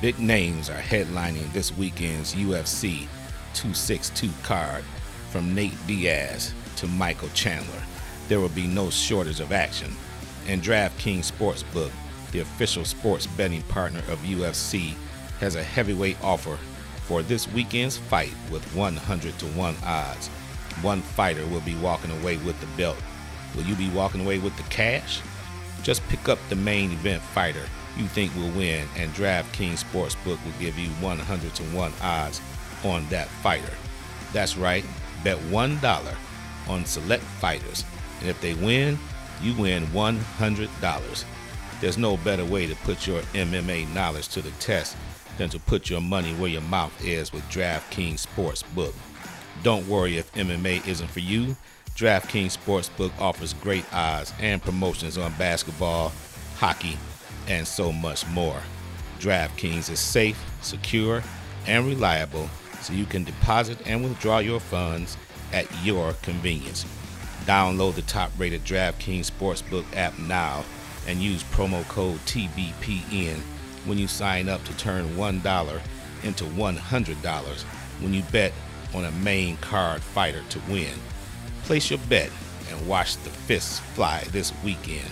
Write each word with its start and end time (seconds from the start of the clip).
Big 0.00 0.18
names 0.18 0.70
are 0.70 0.80
headlining 0.80 1.52
this 1.52 1.76
weekend's 1.76 2.34
UFC 2.34 3.00
262 3.52 4.30
card 4.42 4.82
from 5.30 5.54
Nate 5.54 5.76
Diaz 5.86 6.54
to 6.76 6.86
Michael 6.86 7.28
Chandler. 7.34 7.82
There 8.26 8.40
will 8.40 8.48
be 8.48 8.66
no 8.66 8.88
shortage 8.88 9.40
of 9.40 9.52
action. 9.52 9.92
And 10.46 10.62
DraftKings 10.62 11.30
Sportsbook, 11.30 11.90
the 12.32 12.38
official 12.38 12.86
sports 12.86 13.26
betting 13.26 13.60
partner 13.64 13.98
of 14.08 14.18
UFC, 14.20 14.94
has 15.38 15.56
a 15.56 15.62
heavyweight 15.62 16.16
offer 16.24 16.56
for 17.02 17.22
this 17.22 17.46
weekend's 17.52 17.98
fight 17.98 18.32
with 18.50 18.64
100 18.74 19.38
to 19.38 19.46
1 19.48 19.74
odds. 19.84 20.28
One 20.80 21.02
fighter 21.02 21.44
will 21.48 21.60
be 21.60 21.74
walking 21.74 22.10
away 22.22 22.38
with 22.38 22.58
the 22.60 22.76
belt. 22.78 22.96
Will 23.54 23.64
you 23.64 23.74
be 23.74 23.90
walking 23.90 24.22
away 24.22 24.38
with 24.38 24.56
the 24.56 24.62
cash? 24.64 25.20
Just 25.82 26.02
pick 26.08 26.26
up 26.30 26.38
the 26.48 26.56
main 26.56 26.90
event 26.92 27.20
fighter 27.20 27.66
you 27.96 28.06
think 28.06 28.34
will 28.34 28.50
win, 28.50 28.86
and 28.96 29.12
DraftKings 29.12 29.84
Sportsbook 29.84 30.42
will 30.44 30.58
give 30.58 30.78
you 30.78 30.88
100 30.90 31.54
to 31.54 31.62
1 31.62 31.92
odds 32.02 32.40
on 32.84 33.06
that 33.08 33.28
fighter. 33.28 33.72
That's 34.32 34.56
right, 34.56 34.84
bet 35.24 35.38
$1 35.38 36.16
on 36.68 36.84
select 36.84 37.22
fighters, 37.22 37.84
and 38.20 38.28
if 38.28 38.40
they 38.40 38.54
win, 38.54 38.98
you 39.42 39.54
win 39.54 39.86
$100. 39.86 41.24
There's 41.80 41.98
no 41.98 42.16
better 42.18 42.44
way 42.44 42.66
to 42.66 42.74
put 42.76 43.06
your 43.06 43.22
MMA 43.32 43.92
knowledge 43.94 44.28
to 44.28 44.42
the 44.42 44.50
test 44.52 44.96
than 45.38 45.48
to 45.48 45.58
put 45.58 45.88
your 45.88 46.02
money 46.02 46.34
where 46.34 46.50
your 46.50 46.60
mouth 46.62 46.92
is 47.04 47.32
with 47.32 47.42
DraftKings 47.44 48.26
Sportsbook. 48.26 48.94
Don't 49.62 49.88
worry 49.88 50.18
if 50.18 50.32
MMA 50.34 50.86
isn't 50.86 51.10
for 51.10 51.20
you. 51.20 51.56
DraftKings 51.96 52.56
Sportsbook 52.56 53.12
offers 53.18 53.54
great 53.54 53.84
odds 53.92 54.32
and 54.40 54.62
promotions 54.62 55.18
on 55.18 55.32
basketball, 55.38 56.12
hockey, 56.56 56.98
and 57.48 57.66
so 57.66 57.92
much 57.92 58.26
more. 58.28 58.60
DraftKings 59.18 59.90
is 59.90 60.00
safe, 60.00 60.42
secure, 60.62 61.22
and 61.66 61.86
reliable 61.86 62.48
so 62.80 62.92
you 62.92 63.04
can 63.04 63.24
deposit 63.24 63.78
and 63.86 64.02
withdraw 64.02 64.38
your 64.38 64.60
funds 64.60 65.16
at 65.52 65.66
your 65.84 66.14
convenience. 66.22 66.86
Download 67.44 67.94
the 67.94 68.02
top 68.02 68.30
rated 68.38 68.64
DraftKings 68.64 69.30
Sportsbook 69.30 69.84
app 69.94 70.18
now 70.18 70.64
and 71.06 71.20
use 71.20 71.42
promo 71.44 71.86
code 71.88 72.18
TBPN 72.26 73.38
when 73.84 73.98
you 73.98 74.06
sign 74.06 74.48
up 74.48 74.62
to 74.64 74.76
turn 74.76 75.06
$1 75.16 75.80
into 76.22 76.44
$100 76.44 77.62
when 78.00 78.14
you 78.14 78.22
bet 78.30 78.52
on 78.94 79.04
a 79.04 79.10
main 79.12 79.56
card 79.58 80.02
fighter 80.02 80.42
to 80.50 80.60
win. 80.68 80.94
Place 81.64 81.90
your 81.90 82.00
bet 82.08 82.30
and 82.70 82.88
watch 82.88 83.16
the 83.18 83.30
fists 83.30 83.80
fly 83.80 84.22
this 84.30 84.52
weekend. 84.62 85.10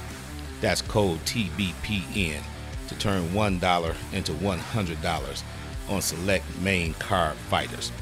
That's 0.60 0.82
code 0.82 1.18
TBPN 1.20 2.42
to 2.88 2.98
turn 2.98 3.28
$1 3.28 3.94
into 4.12 4.32
$100 4.32 5.42
on 5.88 6.02
select 6.02 6.44
main 6.60 6.94
card 6.94 7.36
fighters 7.36 7.92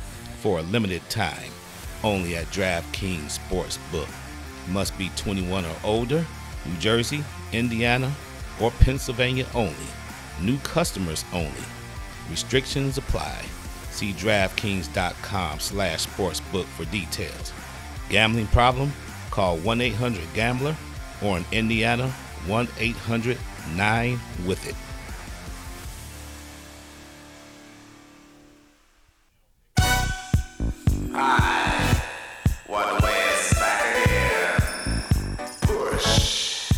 for 0.40 0.58
a 0.58 0.62
limited 0.62 1.02
time 1.08 1.50
only 2.04 2.36
at 2.36 2.46
DraftKings 2.46 3.38
Sportsbook. 3.38 4.08
Must 4.68 4.96
be 4.98 5.10
21 5.16 5.64
or 5.64 5.76
older, 5.84 6.24
New 6.64 6.76
Jersey, 6.78 7.24
Indiana, 7.52 8.12
or 8.60 8.70
Pennsylvania 8.72 9.46
only. 9.54 9.74
New 10.41 10.58
customers 10.58 11.24
only. 11.32 11.50
Restrictions 12.30 12.98
apply. 12.98 13.44
See 13.91 14.12
DraftKings.com 14.12 15.60
slash 15.60 16.06
sportsbook 16.06 16.66
for 16.66 16.84
details. 16.86 17.52
Gambling 18.08 18.46
problem? 18.48 18.92
Call 19.30 19.58
1-800-GAMBLER 19.58 20.76
or 21.22 21.38
in 21.38 21.44
Indiana, 21.52 22.12
1-800-9-WITH-IT. 22.47 24.77
What 32.66 33.00
the 33.00 33.05
West 33.05 33.55
back 33.55 34.05
again? 34.05 34.60
Push. 35.62 36.70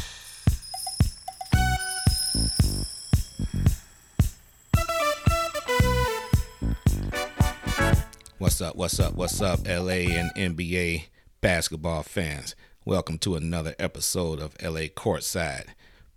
What's 8.39 8.61
up? 8.61 8.77
What's 8.77 9.01
up? 9.01 9.15
What's 9.15 9.41
up, 9.43 9.67
LA 9.67 10.13
and 10.17 10.31
NBA 10.35 11.07
basketball 11.41 12.03
fans? 12.03 12.55
Welcome 12.89 13.19
to 13.19 13.35
another 13.35 13.75
episode 13.79 14.41
of 14.41 14.57
LA 14.63 14.89
Courtside 14.89 15.67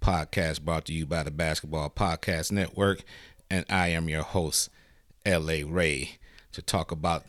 podcast 0.01 0.61
brought 0.61 0.85
to 0.85 0.93
you 0.93 1.05
by 1.05 1.21
the 1.21 1.29
Basketball 1.29 1.89
Podcast 1.89 2.49
Network. 2.49 3.03
And 3.49 3.65
I 3.69 3.89
am 3.89 4.07
your 4.07 4.21
host, 4.21 4.69
LA 5.25 5.63
Ray, 5.67 6.11
to 6.53 6.61
talk 6.61 6.89
about 6.89 7.25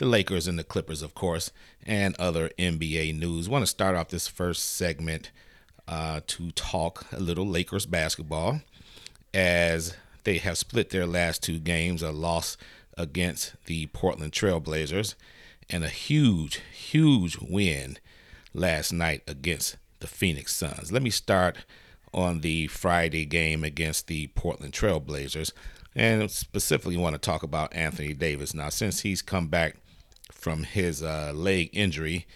the 0.00 0.06
Lakers 0.06 0.48
and 0.48 0.58
the 0.58 0.64
Clippers, 0.64 1.02
of 1.02 1.14
course, 1.14 1.52
and 1.86 2.16
other 2.18 2.50
NBA 2.58 3.16
news. 3.16 3.48
want 3.48 3.62
to 3.62 3.68
start 3.68 3.94
off 3.94 4.08
this 4.08 4.26
first 4.26 4.74
segment 4.74 5.30
uh, 5.86 6.22
to 6.26 6.50
talk 6.50 7.06
a 7.12 7.20
little 7.20 7.46
Lakers 7.46 7.86
basketball 7.86 8.60
as 9.32 9.94
they 10.24 10.38
have 10.38 10.58
split 10.58 10.90
their 10.90 11.06
last 11.06 11.44
two 11.44 11.60
games, 11.60 12.02
a 12.02 12.10
loss 12.10 12.56
against 12.98 13.54
the 13.66 13.86
Portland 13.86 14.32
Trailblazers, 14.32 15.14
and 15.68 15.84
a 15.84 15.88
huge, 15.88 16.60
huge 16.72 17.38
win 17.38 17.96
last 18.52 18.92
night 18.92 19.22
against 19.26 19.76
the 20.00 20.06
Phoenix 20.06 20.54
Suns. 20.54 20.90
Let 20.92 21.02
me 21.02 21.10
start 21.10 21.58
on 22.12 22.40
the 22.40 22.66
Friday 22.66 23.24
game 23.24 23.62
against 23.64 24.06
the 24.06 24.28
Portland 24.28 24.72
Trailblazers 24.72 25.52
and 25.94 26.30
specifically 26.30 26.96
want 26.96 27.14
to 27.14 27.18
talk 27.18 27.42
about 27.42 27.74
Anthony 27.74 28.14
Davis. 28.14 28.54
Now, 28.54 28.68
since 28.68 29.00
he's 29.00 29.22
come 29.22 29.48
back 29.48 29.76
from 30.32 30.64
his 30.64 31.02
uh, 31.02 31.32
leg 31.34 31.70
injury, 31.72 32.26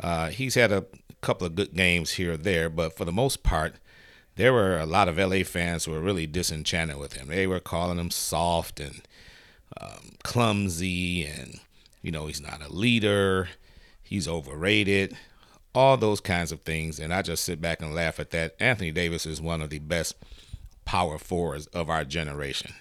uh, 0.00 0.28
he's 0.28 0.54
had 0.54 0.72
a 0.72 0.86
couple 1.20 1.46
of 1.46 1.54
good 1.54 1.74
games 1.74 2.12
here 2.12 2.32
or 2.32 2.36
there, 2.36 2.68
but 2.68 2.96
for 2.96 3.04
the 3.04 3.12
most 3.12 3.42
part, 3.42 3.76
there 4.36 4.52
were 4.52 4.78
a 4.78 4.86
lot 4.86 5.08
of 5.08 5.18
LA 5.18 5.44
fans 5.44 5.84
who 5.84 5.92
were 5.92 6.00
really 6.00 6.26
disenchanted 6.26 6.96
with 6.96 7.14
him. 7.14 7.28
They 7.28 7.46
were 7.46 7.60
calling 7.60 7.98
him 7.98 8.10
soft 8.10 8.80
and 8.80 9.02
um, 9.80 10.12
clumsy, 10.22 11.24
and 11.24 11.60
you 12.00 12.10
know 12.10 12.26
he's 12.26 12.40
not 12.40 12.62
a 12.62 12.72
leader. 12.72 13.48
He's 14.02 14.26
overrated. 14.26 15.16
All 15.74 15.96
those 15.96 16.20
kinds 16.20 16.52
of 16.52 16.60
things, 16.60 16.98
and 16.98 17.14
I 17.14 17.22
just 17.22 17.44
sit 17.44 17.60
back 17.60 17.80
and 17.80 17.94
laugh 17.94 18.20
at 18.20 18.30
that. 18.30 18.54
Anthony 18.60 18.92
Davis 18.92 19.24
is 19.24 19.40
one 19.40 19.62
of 19.62 19.70
the 19.70 19.78
best 19.78 20.14
power 20.84 21.18
forwards 21.18 21.66
of 21.68 21.88
our 21.88 22.04
generation, 22.04 22.74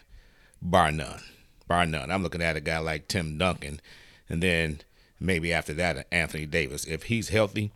bar 0.61 0.91
none, 0.91 1.21
bar 1.67 1.85
none. 1.85 2.11
I'm 2.11 2.23
looking 2.23 2.41
at 2.41 2.57
a 2.57 2.61
guy 2.61 2.79
like 2.79 3.07
Tim 3.07 3.37
Duncan, 3.37 3.79
and 4.27 4.43
then 4.43 4.81
maybe 5.19 5.53
after 5.53 5.73
that, 5.75 6.07
Anthony 6.11 6.45
Davis. 6.45 6.85
If 6.85 7.03
he's 7.03 7.29
healthy, 7.29 7.71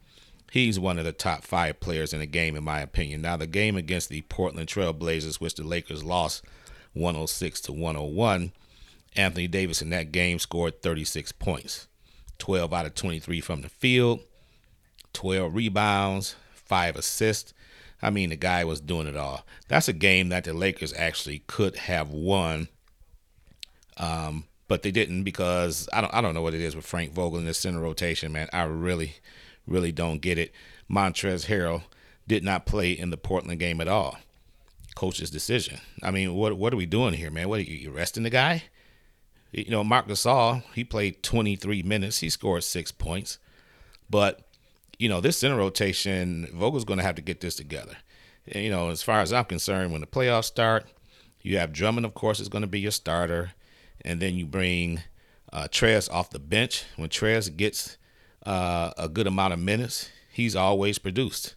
he's 0.51 0.79
one 0.79 0.97
of 0.97 1.05
the 1.05 1.11
top 1.11 1.43
five 1.43 1.79
players 1.79 2.11
in 2.11 2.19
the 2.19 2.25
game, 2.25 2.55
in 2.55 2.63
my 2.63 2.81
opinion. 2.81 3.21
Now, 3.21 3.37
the 3.37 3.47
game 3.47 3.77
against 3.77 4.09
the 4.09 4.21
Portland 4.23 4.67
Trailblazers, 4.67 5.39
which 5.39 5.55
the 5.55 5.63
Lakers 5.63 6.03
lost 6.03 6.43
106 6.93 7.61
to 7.61 7.73
101, 7.73 8.51
Anthony 9.15 9.47
Davis 9.47 9.81
in 9.81 9.89
that 9.91 10.11
game 10.11 10.39
scored 10.39 10.81
36 10.81 11.31
points, 11.33 11.87
12 12.37 12.73
out 12.73 12.85
of 12.85 12.95
23 12.95 13.39
from 13.39 13.61
the 13.61 13.69
field, 13.69 14.21
12 15.25 15.55
rebounds, 15.55 16.35
five 16.53 16.95
assists. 16.95 17.51
I 17.99 18.11
mean, 18.11 18.29
the 18.29 18.35
guy 18.35 18.63
was 18.63 18.79
doing 18.79 19.07
it 19.07 19.17
all. 19.17 19.43
That's 19.67 19.87
a 19.87 19.93
game 19.93 20.29
that 20.29 20.43
the 20.43 20.53
Lakers 20.53 20.93
actually 20.93 21.39
could 21.47 21.75
have 21.77 22.11
won, 22.11 22.67
um, 23.97 24.43
but 24.67 24.83
they 24.83 24.91
didn't 24.91 25.23
because 25.23 25.89
I 25.91 26.01
don't. 26.01 26.13
I 26.13 26.21
don't 26.21 26.35
know 26.35 26.43
what 26.43 26.53
it 26.53 26.61
is 26.61 26.75
with 26.75 26.85
Frank 26.85 27.13
Vogel 27.13 27.39
in 27.39 27.45
the 27.45 27.55
center 27.55 27.79
rotation, 27.79 28.33
man. 28.33 28.49
I 28.53 28.65
really, 28.65 29.15
really 29.65 29.91
don't 29.91 30.21
get 30.21 30.37
it. 30.37 30.53
Montrezl 30.91 31.47
Harrell 31.47 31.81
did 32.27 32.43
not 32.43 32.67
play 32.67 32.91
in 32.91 33.09
the 33.09 33.17
Portland 33.17 33.59
game 33.59 33.81
at 33.81 33.87
all. 33.87 34.19
Coach's 34.93 35.31
decision. 35.31 35.79
I 36.03 36.11
mean, 36.11 36.35
what 36.35 36.55
what 36.55 36.71
are 36.71 36.77
we 36.77 36.85
doing 36.85 37.15
here, 37.15 37.31
man? 37.31 37.49
What 37.49 37.61
are 37.61 37.63
you, 37.63 37.75
you 37.75 37.95
arresting 37.95 38.21
the 38.21 38.29
guy? 38.29 38.65
You 39.51 39.71
know, 39.71 39.83
Marc 39.83 40.07
Gasol, 40.07 40.61
he 40.75 40.83
played 40.83 41.23
23 41.23 41.81
minutes. 41.81 42.19
He 42.19 42.29
scored 42.29 42.63
six 42.63 42.91
points. 42.91 43.39
But, 44.07 44.45
you 44.97 45.09
know, 45.09 45.21
this 45.21 45.37
center 45.37 45.57
rotation, 45.57 46.47
Vogel's 46.53 46.85
going 46.85 46.99
to 46.99 47.05
have 47.05 47.15
to 47.15 47.21
get 47.21 47.41
this 47.41 47.55
together. 47.55 47.97
And, 48.47 48.63
you 48.63 48.69
know, 48.69 48.89
as 48.89 49.03
far 49.03 49.21
as 49.21 49.33
I'm 49.33 49.45
concerned, 49.45 49.91
when 49.91 50.01
the 50.01 50.07
playoffs 50.07 50.45
start, 50.45 50.85
you 51.41 51.57
have 51.57 51.73
Drummond, 51.73 52.05
of 52.05 52.13
course, 52.13 52.39
is 52.39 52.49
going 52.49 52.61
to 52.61 52.67
be 52.67 52.79
your 52.79 52.91
starter. 52.91 53.51
And 54.03 54.21
then 54.21 54.35
you 54.35 54.45
bring 54.45 55.01
uh, 55.51 55.67
Trez 55.69 56.11
off 56.11 56.29
the 56.29 56.39
bench. 56.39 56.83
When 56.95 57.09
Trez 57.09 57.55
gets 57.55 57.97
uh, 58.45 58.91
a 58.97 59.09
good 59.09 59.27
amount 59.27 59.53
of 59.53 59.59
minutes, 59.59 60.09
he's 60.31 60.55
always 60.55 60.97
produced. 60.97 61.55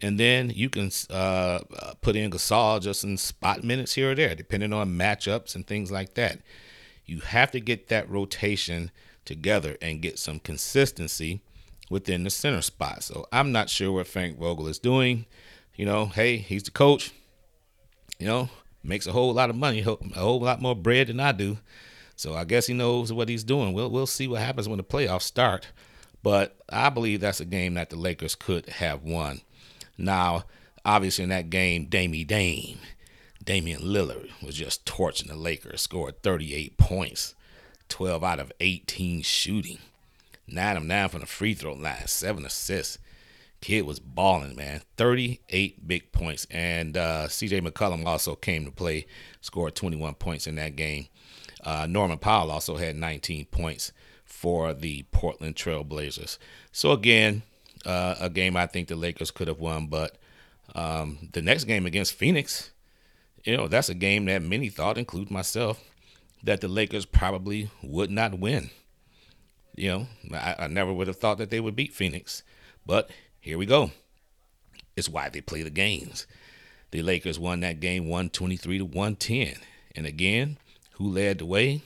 And 0.00 0.18
then 0.18 0.50
you 0.50 0.70
can 0.70 0.90
uh, 1.10 1.60
put 2.00 2.14
in 2.14 2.30
Gasol 2.30 2.80
just 2.80 3.02
in 3.02 3.16
spot 3.16 3.64
minutes 3.64 3.94
here 3.94 4.12
or 4.12 4.14
there, 4.14 4.34
depending 4.34 4.72
on 4.72 4.96
matchups 4.96 5.54
and 5.54 5.66
things 5.66 5.90
like 5.90 6.14
that. 6.14 6.40
You 7.04 7.20
have 7.20 7.50
to 7.52 7.60
get 7.60 7.88
that 7.88 8.08
rotation 8.08 8.90
together 9.24 9.76
and 9.82 10.00
get 10.00 10.18
some 10.18 10.38
consistency 10.38 11.40
within 11.90 12.24
the 12.24 12.30
center 12.30 12.62
spot. 12.62 13.02
So 13.02 13.26
I'm 13.32 13.52
not 13.52 13.70
sure 13.70 13.92
what 13.92 14.06
Frank 14.06 14.38
Vogel 14.38 14.68
is 14.68 14.78
doing. 14.78 15.26
You 15.74 15.86
know, 15.86 16.06
hey, 16.06 16.36
he's 16.36 16.64
the 16.64 16.70
coach. 16.70 17.12
You 18.18 18.26
know, 18.26 18.48
makes 18.82 19.06
a 19.06 19.12
whole 19.12 19.32
lot 19.32 19.50
of 19.50 19.56
money, 19.56 19.80
a 19.80 20.18
whole 20.18 20.40
lot 20.40 20.60
more 20.60 20.74
bread 20.74 21.06
than 21.06 21.20
I 21.20 21.32
do. 21.32 21.58
So 22.16 22.34
I 22.34 22.44
guess 22.44 22.66
he 22.66 22.74
knows 22.74 23.12
what 23.12 23.28
he's 23.28 23.44
doing. 23.44 23.72
We'll 23.72 23.90
we'll 23.90 24.06
see 24.06 24.26
what 24.26 24.40
happens 24.40 24.68
when 24.68 24.78
the 24.78 24.84
playoffs 24.84 25.22
start. 25.22 25.68
But 26.22 26.56
I 26.68 26.90
believe 26.90 27.20
that's 27.20 27.40
a 27.40 27.44
game 27.44 27.74
that 27.74 27.90
the 27.90 27.96
Lakers 27.96 28.34
could 28.34 28.68
have 28.68 29.04
won. 29.04 29.40
Now, 29.96 30.44
obviously 30.84 31.24
in 31.24 31.30
that 31.30 31.50
game, 31.50 31.86
Damie 31.86 32.24
Dame, 32.24 32.78
Damian 33.44 33.82
Lillard 33.82 34.30
was 34.42 34.56
just 34.56 34.84
torching 34.84 35.28
the 35.28 35.36
Lakers, 35.36 35.82
scored 35.82 36.22
38 36.22 36.76
points, 36.76 37.34
12 37.88 38.24
out 38.24 38.40
of 38.40 38.52
18 38.60 39.22
shooting, 39.22 39.78
9 40.48 40.76
of 40.76 40.84
9 40.84 41.08
from 41.08 41.20
the 41.20 41.26
free 41.26 41.54
throw 41.54 41.74
line, 41.74 42.06
7 42.06 42.44
assists. 42.44 42.98
Kid 43.60 43.82
was 43.82 43.98
balling, 43.98 44.54
man. 44.54 44.82
38 44.96 45.86
big 45.86 46.12
points. 46.12 46.46
And 46.50 46.96
uh, 46.96 47.26
CJ 47.26 47.66
McCollum 47.66 48.06
also 48.06 48.36
came 48.36 48.64
to 48.64 48.70
play, 48.70 49.06
scored 49.40 49.74
21 49.74 50.14
points 50.14 50.46
in 50.46 50.54
that 50.56 50.76
game. 50.76 51.08
Uh, 51.64 51.86
Norman 51.88 52.18
Powell 52.18 52.52
also 52.52 52.76
had 52.76 52.94
19 52.96 53.46
points 53.46 53.92
for 54.24 54.72
the 54.72 55.04
Portland 55.10 55.56
Trailblazers. 55.56 56.38
So, 56.70 56.92
again, 56.92 57.42
uh, 57.84 58.14
a 58.20 58.30
game 58.30 58.56
I 58.56 58.66
think 58.66 58.88
the 58.88 58.96
Lakers 58.96 59.32
could 59.32 59.48
have 59.48 59.58
won. 59.58 59.86
But 59.86 60.16
um, 60.74 61.28
the 61.32 61.42
next 61.42 61.64
game 61.64 61.84
against 61.84 62.14
Phoenix, 62.14 62.70
you 63.44 63.56
know, 63.56 63.66
that's 63.66 63.88
a 63.88 63.94
game 63.94 64.26
that 64.26 64.42
many 64.42 64.68
thought, 64.68 64.98
include 64.98 65.30
myself, 65.30 65.82
that 66.44 66.60
the 66.60 66.68
Lakers 66.68 67.06
probably 67.06 67.70
would 67.82 68.10
not 68.10 68.38
win. 68.38 68.70
You 69.78 69.88
know, 69.90 70.06
I, 70.36 70.56
I 70.58 70.66
never 70.66 70.92
would 70.92 71.06
have 71.06 71.18
thought 71.18 71.38
that 71.38 71.50
they 71.50 71.60
would 71.60 71.76
beat 71.76 71.94
Phoenix. 71.94 72.42
But 72.84 73.10
here 73.38 73.56
we 73.56 73.64
go. 73.64 73.92
It's 74.96 75.08
why 75.08 75.28
they 75.28 75.40
play 75.40 75.62
the 75.62 75.70
games. 75.70 76.26
The 76.90 77.02
Lakers 77.02 77.38
won 77.38 77.60
that 77.60 77.78
game 77.78 78.08
123 78.08 78.78
to 78.78 78.84
110. 78.84 79.54
And 79.94 80.04
again, 80.04 80.58
who 80.92 81.08
led 81.08 81.38
the 81.38 81.46
way? 81.46 81.82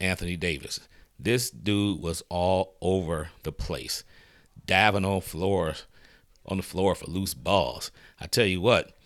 Anthony 0.00 0.36
Davis. 0.36 0.80
This 1.16 1.48
dude 1.48 2.02
was 2.02 2.24
all 2.28 2.74
over 2.80 3.30
the 3.44 3.52
place, 3.52 4.02
diving 4.66 5.04
on 5.04 5.20
floors, 5.20 5.86
on 6.44 6.56
the 6.56 6.62
floor 6.64 6.96
for 6.96 7.06
loose 7.06 7.34
balls. 7.34 7.92
I 8.20 8.26
tell 8.26 8.46
you 8.46 8.60
what, 8.60 8.96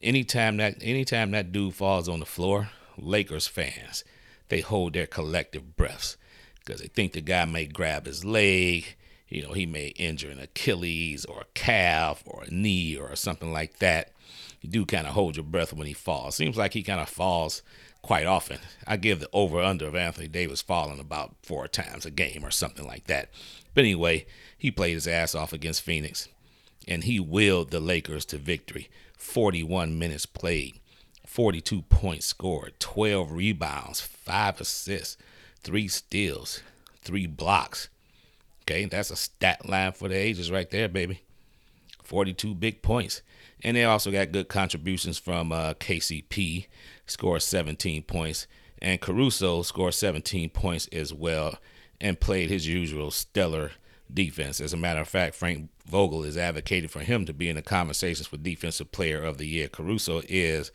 anytime 0.00 0.56
that 0.56 0.76
anytime 0.80 1.32
that 1.32 1.52
dude 1.52 1.74
falls 1.74 2.08
on 2.08 2.20
the 2.20 2.26
floor, 2.26 2.70
Lakers 2.96 3.46
fans, 3.46 4.02
they 4.48 4.60
hold 4.60 4.94
their 4.94 5.06
collective 5.06 5.76
breaths 5.76 6.16
because 6.66 6.80
they 6.80 6.88
think 6.88 7.12
the 7.12 7.20
guy 7.20 7.44
may 7.44 7.64
grab 7.64 8.06
his 8.06 8.24
leg, 8.24 8.96
you 9.28 9.42
know, 9.42 9.52
he 9.52 9.66
may 9.66 9.88
injure 9.88 10.30
an 10.30 10.40
Achilles 10.40 11.24
or 11.24 11.40
a 11.40 11.54
calf 11.54 12.22
or 12.26 12.42
a 12.42 12.50
knee 12.52 12.96
or 12.96 13.14
something 13.16 13.52
like 13.52 13.78
that. 13.78 14.12
You 14.60 14.68
do 14.68 14.84
kind 14.84 15.06
of 15.06 15.14
hold 15.14 15.36
your 15.36 15.44
breath 15.44 15.72
when 15.72 15.86
he 15.86 15.92
falls. 15.92 16.34
Seems 16.34 16.56
like 16.56 16.74
he 16.74 16.82
kind 16.82 17.00
of 17.00 17.08
falls 17.08 17.62
quite 18.02 18.26
often. 18.26 18.58
I 18.86 18.96
give 18.96 19.20
the 19.20 19.28
over 19.32 19.60
under 19.60 19.86
of 19.86 19.94
Anthony 19.94 20.28
Davis 20.28 20.60
falling 20.60 21.00
about 21.00 21.36
four 21.42 21.68
times 21.68 22.04
a 22.04 22.10
game 22.10 22.44
or 22.44 22.50
something 22.50 22.86
like 22.86 23.06
that. 23.06 23.30
But 23.74 23.84
anyway, 23.84 24.26
he 24.58 24.70
played 24.70 24.94
his 24.94 25.08
ass 25.08 25.34
off 25.34 25.52
against 25.52 25.82
Phoenix 25.82 26.28
and 26.88 27.04
he 27.04 27.20
willed 27.20 27.70
the 27.70 27.80
Lakers 27.80 28.24
to 28.26 28.38
victory. 28.38 28.88
41 29.18 29.98
minutes 29.98 30.26
played, 30.26 30.78
42 31.26 31.82
points 31.82 32.26
scored, 32.26 32.74
12 32.78 33.32
rebounds, 33.32 34.00
5 34.00 34.60
assists, 34.60 35.16
3 35.66 35.88
steals, 35.88 36.62
3 37.02 37.26
blocks. 37.26 37.88
Okay, 38.62 38.84
that's 38.84 39.10
a 39.10 39.16
stat 39.16 39.68
line 39.68 39.92
for 39.92 40.08
the 40.08 40.14
ages 40.14 40.50
right 40.50 40.70
there, 40.70 40.88
baby. 40.88 41.22
42 42.04 42.54
big 42.54 42.82
points. 42.82 43.22
And 43.64 43.76
they 43.76 43.84
also 43.84 44.12
got 44.12 44.30
good 44.30 44.48
contributions 44.48 45.18
from 45.18 45.50
uh, 45.50 45.74
KCP, 45.74 46.66
scored 47.06 47.42
17 47.42 48.04
points, 48.04 48.46
and 48.80 49.00
Caruso 49.00 49.62
scored 49.62 49.94
17 49.94 50.50
points 50.50 50.88
as 50.92 51.12
well 51.12 51.56
and 52.00 52.20
played 52.20 52.48
his 52.48 52.68
usual 52.68 53.10
stellar 53.10 53.72
defense. 54.12 54.60
As 54.60 54.72
a 54.72 54.76
matter 54.76 55.00
of 55.00 55.08
fact, 55.08 55.34
Frank 55.34 55.68
Vogel 55.84 56.22
is 56.22 56.36
advocating 56.36 56.88
for 56.88 57.00
him 57.00 57.24
to 57.26 57.32
be 57.32 57.48
in 57.48 57.56
the 57.56 57.62
conversations 57.62 58.28
for 58.28 58.36
Defensive 58.36 58.92
Player 58.92 59.20
of 59.20 59.38
the 59.38 59.46
Year. 59.46 59.66
Caruso 59.66 60.22
is 60.28 60.70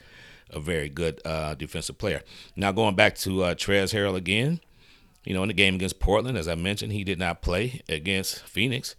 a 0.49 0.59
very 0.59 0.89
good 0.89 1.21
uh, 1.23 1.53
defensive 1.55 1.97
player. 1.97 2.23
Now, 2.57 2.73
going 2.73 2.95
back 2.95 3.15
to 3.19 3.43
uh, 3.43 3.55
Trez 3.55 3.93
Harrell 3.93 4.15
again, 4.15 4.59
you 5.23 5.33
know, 5.33 5.43
in 5.43 5.49
the 5.49 5.53
game 5.53 5.75
against 5.75 5.99
Portland, 5.99 6.37
as 6.37 6.47
I 6.47 6.55
mentioned, 6.55 6.91
he 6.91 7.03
did 7.03 7.19
not 7.19 7.41
play 7.41 7.81
against 7.87 8.39
Phoenix. 8.39 8.95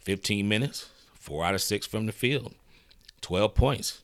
15 0.00 0.48
minutes, 0.48 0.88
four 1.14 1.44
out 1.44 1.54
of 1.54 1.60
six 1.60 1.84
from 1.84 2.06
the 2.06 2.12
field, 2.12 2.54
12 3.22 3.54
points. 3.56 4.02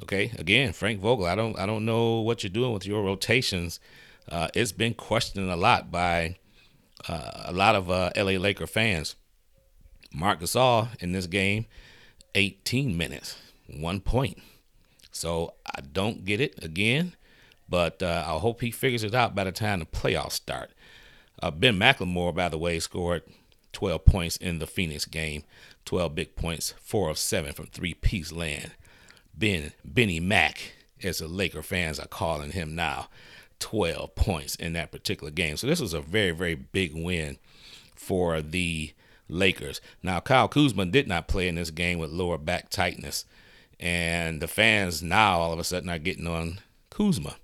Okay, 0.00 0.32
again, 0.38 0.72
Frank 0.72 1.00
Vogel. 1.00 1.26
I 1.26 1.34
don't, 1.34 1.58
I 1.58 1.66
don't 1.66 1.84
know 1.84 2.20
what 2.20 2.42
you're 2.42 2.50
doing 2.50 2.72
with 2.72 2.86
your 2.86 3.02
rotations. 3.02 3.80
Uh, 4.28 4.48
it's 4.54 4.70
been 4.70 4.94
questioned 4.94 5.50
a 5.50 5.56
lot 5.56 5.90
by 5.90 6.36
uh, 7.08 7.42
a 7.46 7.52
lot 7.52 7.74
of 7.74 7.90
uh, 7.90 8.10
LA 8.16 8.38
Laker 8.38 8.66
fans. 8.66 9.16
Marc 10.12 10.40
Gasol 10.40 10.88
in 11.02 11.10
this 11.10 11.26
game, 11.26 11.66
18 12.36 12.96
minutes, 12.96 13.36
one 13.66 14.00
point. 14.00 14.38
So 15.10 15.54
I 15.66 15.80
don't 15.80 16.24
get 16.24 16.40
it 16.40 16.62
again, 16.62 17.16
but 17.68 18.02
uh, 18.02 18.24
I 18.26 18.38
hope 18.38 18.60
he 18.60 18.70
figures 18.70 19.04
it 19.04 19.14
out 19.14 19.34
by 19.34 19.44
the 19.44 19.52
time 19.52 19.80
the 19.80 19.86
playoffs 19.86 20.32
start. 20.32 20.70
Uh, 21.42 21.50
ben 21.50 21.78
McLemore, 21.78 22.34
by 22.34 22.48
the 22.48 22.58
way, 22.58 22.78
scored 22.78 23.22
12 23.72 24.04
points 24.04 24.36
in 24.36 24.58
the 24.58 24.66
Phoenix 24.66 25.04
game, 25.04 25.44
12 25.84 26.14
big 26.14 26.36
points, 26.36 26.74
four 26.80 27.10
of 27.10 27.18
seven 27.18 27.52
from 27.52 27.66
three-piece 27.66 28.32
land. 28.32 28.72
Ben 29.36 29.72
Benny 29.84 30.20
Mack, 30.20 30.74
as 31.02 31.18
the 31.18 31.28
Laker 31.28 31.62
fans 31.62 31.98
are 31.98 32.06
calling 32.06 32.52
him 32.52 32.74
now, 32.74 33.08
12 33.58 34.14
points 34.14 34.54
in 34.54 34.72
that 34.74 34.92
particular 34.92 35.30
game. 35.30 35.56
So 35.56 35.66
this 35.66 35.80
was 35.80 35.94
a 35.94 36.00
very, 36.00 36.30
very 36.30 36.54
big 36.54 36.92
win 36.94 37.38
for 37.94 38.40
the 38.40 38.92
Lakers. 39.28 39.80
Now, 40.02 40.20
Kyle 40.20 40.48
Kuzma 40.48 40.86
did 40.86 41.08
not 41.08 41.28
play 41.28 41.48
in 41.48 41.56
this 41.56 41.70
game 41.70 41.98
with 41.98 42.10
lower 42.10 42.38
back 42.38 42.70
tightness. 42.70 43.24
And 43.80 44.40
the 44.40 44.48
fans 44.48 45.02
now 45.02 45.40
all 45.40 45.52
of 45.52 45.58
a 45.58 45.64
sudden 45.64 45.90
are 45.90 45.98
getting 45.98 46.26
on 46.26 46.60
Kuzma. 46.90 47.36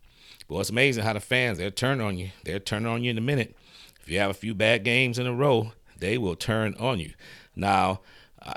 But 0.51 0.59
it's 0.59 0.71
amazing 0.71 1.05
how 1.05 1.13
the 1.13 1.21
fans, 1.21 1.59
they'll 1.59 1.71
turn 1.71 2.01
on 2.01 2.19
you. 2.19 2.31
They'll 2.45 2.59
turn 2.59 2.85
on 2.85 3.05
you 3.05 3.11
in 3.13 3.19
a 3.19 3.21
minute. 3.21 3.57
If 4.03 4.09
you 4.09 4.19
have 4.19 4.31
a 4.31 4.35
few 4.35 4.53
bad 4.53 4.83
games 4.83 5.17
in 5.17 5.29
a 5.29 5.33
row, 5.33 5.73
they 5.97 6.19
will 6.19 6.35
turn 6.35 6.75
on 6.81 6.99
you. 6.99 7.13
Now, 7.55 8.01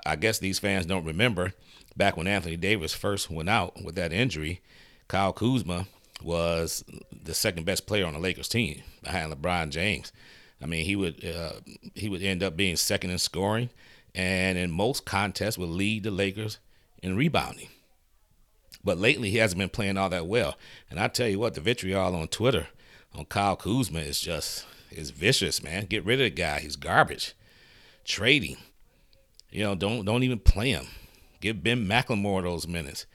I 0.04 0.16
guess 0.16 0.40
these 0.40 0.57
fans 0.57 0.88
don't 0.88 1.06
remember 1.06 1.54
back 1.95 2.18
when 2.18 2.25
Anthony 2.25 2.57
Davis 2.57 2.95
first 2.95 3.30
went 3.30 3.48
out 3.48 3.84
with 3.84 3.94
that 3.94 4.12
injury, 4.12 4.62
Kyle 5.07 5.34
Kuzma 5.34 5.86
was 6.24 6.84
the 7.12 7.36
second 7.36 7.66
best 7.66 7.86
player 7.86 8.07
on 8.07 8.13
the 8.13 8.19
Lakers 8.19 8.48
team 8.48 8.81
behind 9.04 9.31
LeBron 9.31 9.69
James. 9.69 10.12
I 10.59 10.66
mean, 10.66 10.85
he 10.85 10.95
would 10.95 11.23
uh, 11.23 11.59
he 11.94 12.09
would 12.09 12.23
end 12.23 12.42
up 12.42 12.57
being 12.57 12.76
second 12.76 13.12
in 13.12 13.19
scoring, 13.19 13.69
and 14.16 14.57
in 14.57 14.71
most 14.71 15.06
contests 15.06 15.59
would 15.59 15.69
lead 15.69 16.04
the 16.04 16.12
Lakers 16.12 16.57
in 17.04 17.16
rebounding. 17.16 17.68
But 18.83 18.97
lately, 18.97 19.30
he 19.30 19.37
hasn't 19.37 19.59
been 19.59 19.69
playing 19.69 19.97
all 19.97 20.09
that 20.09 20.27
well. 20.27 20.56
And 20.89 20.99
I 20.99 21.07
tell 21.07 21.27
you 21.27 21.39
what, 21.39 21.53
the 21.53 21.61
vitriol 21.61 22.15
on 22.15 22.27
Twitter 22.27 22.68
on 23.15 23.25
Kyle 23.25 23.56
Kuzma 23.56 23.99
is 23.99 24.19
just 24.19 24.65
is 24.92 25.09
vicious, 25.09 25.63
man. 25.63 25.85
Get 25.85 26.06
rid 26.06 26.19
of 26.19 26.25
the 26.25 26.30
guy. 26.30 26.59
He's 26.59 26.75
garbage. 26.75 27.33
Trading. 28.06 28.57
You 29.49 29.63
know, 29.63 29.75
don't 29.75 30.06
don't 30.06 30.23
even 30.23 30.39
play 30.39 30.71
him. 30.71 30.87
Give 31.39 31.63
Ben 31.63 31.87
McLemore 31.87 32.44
those 32.44 32.68
minutes. 32.68 33.06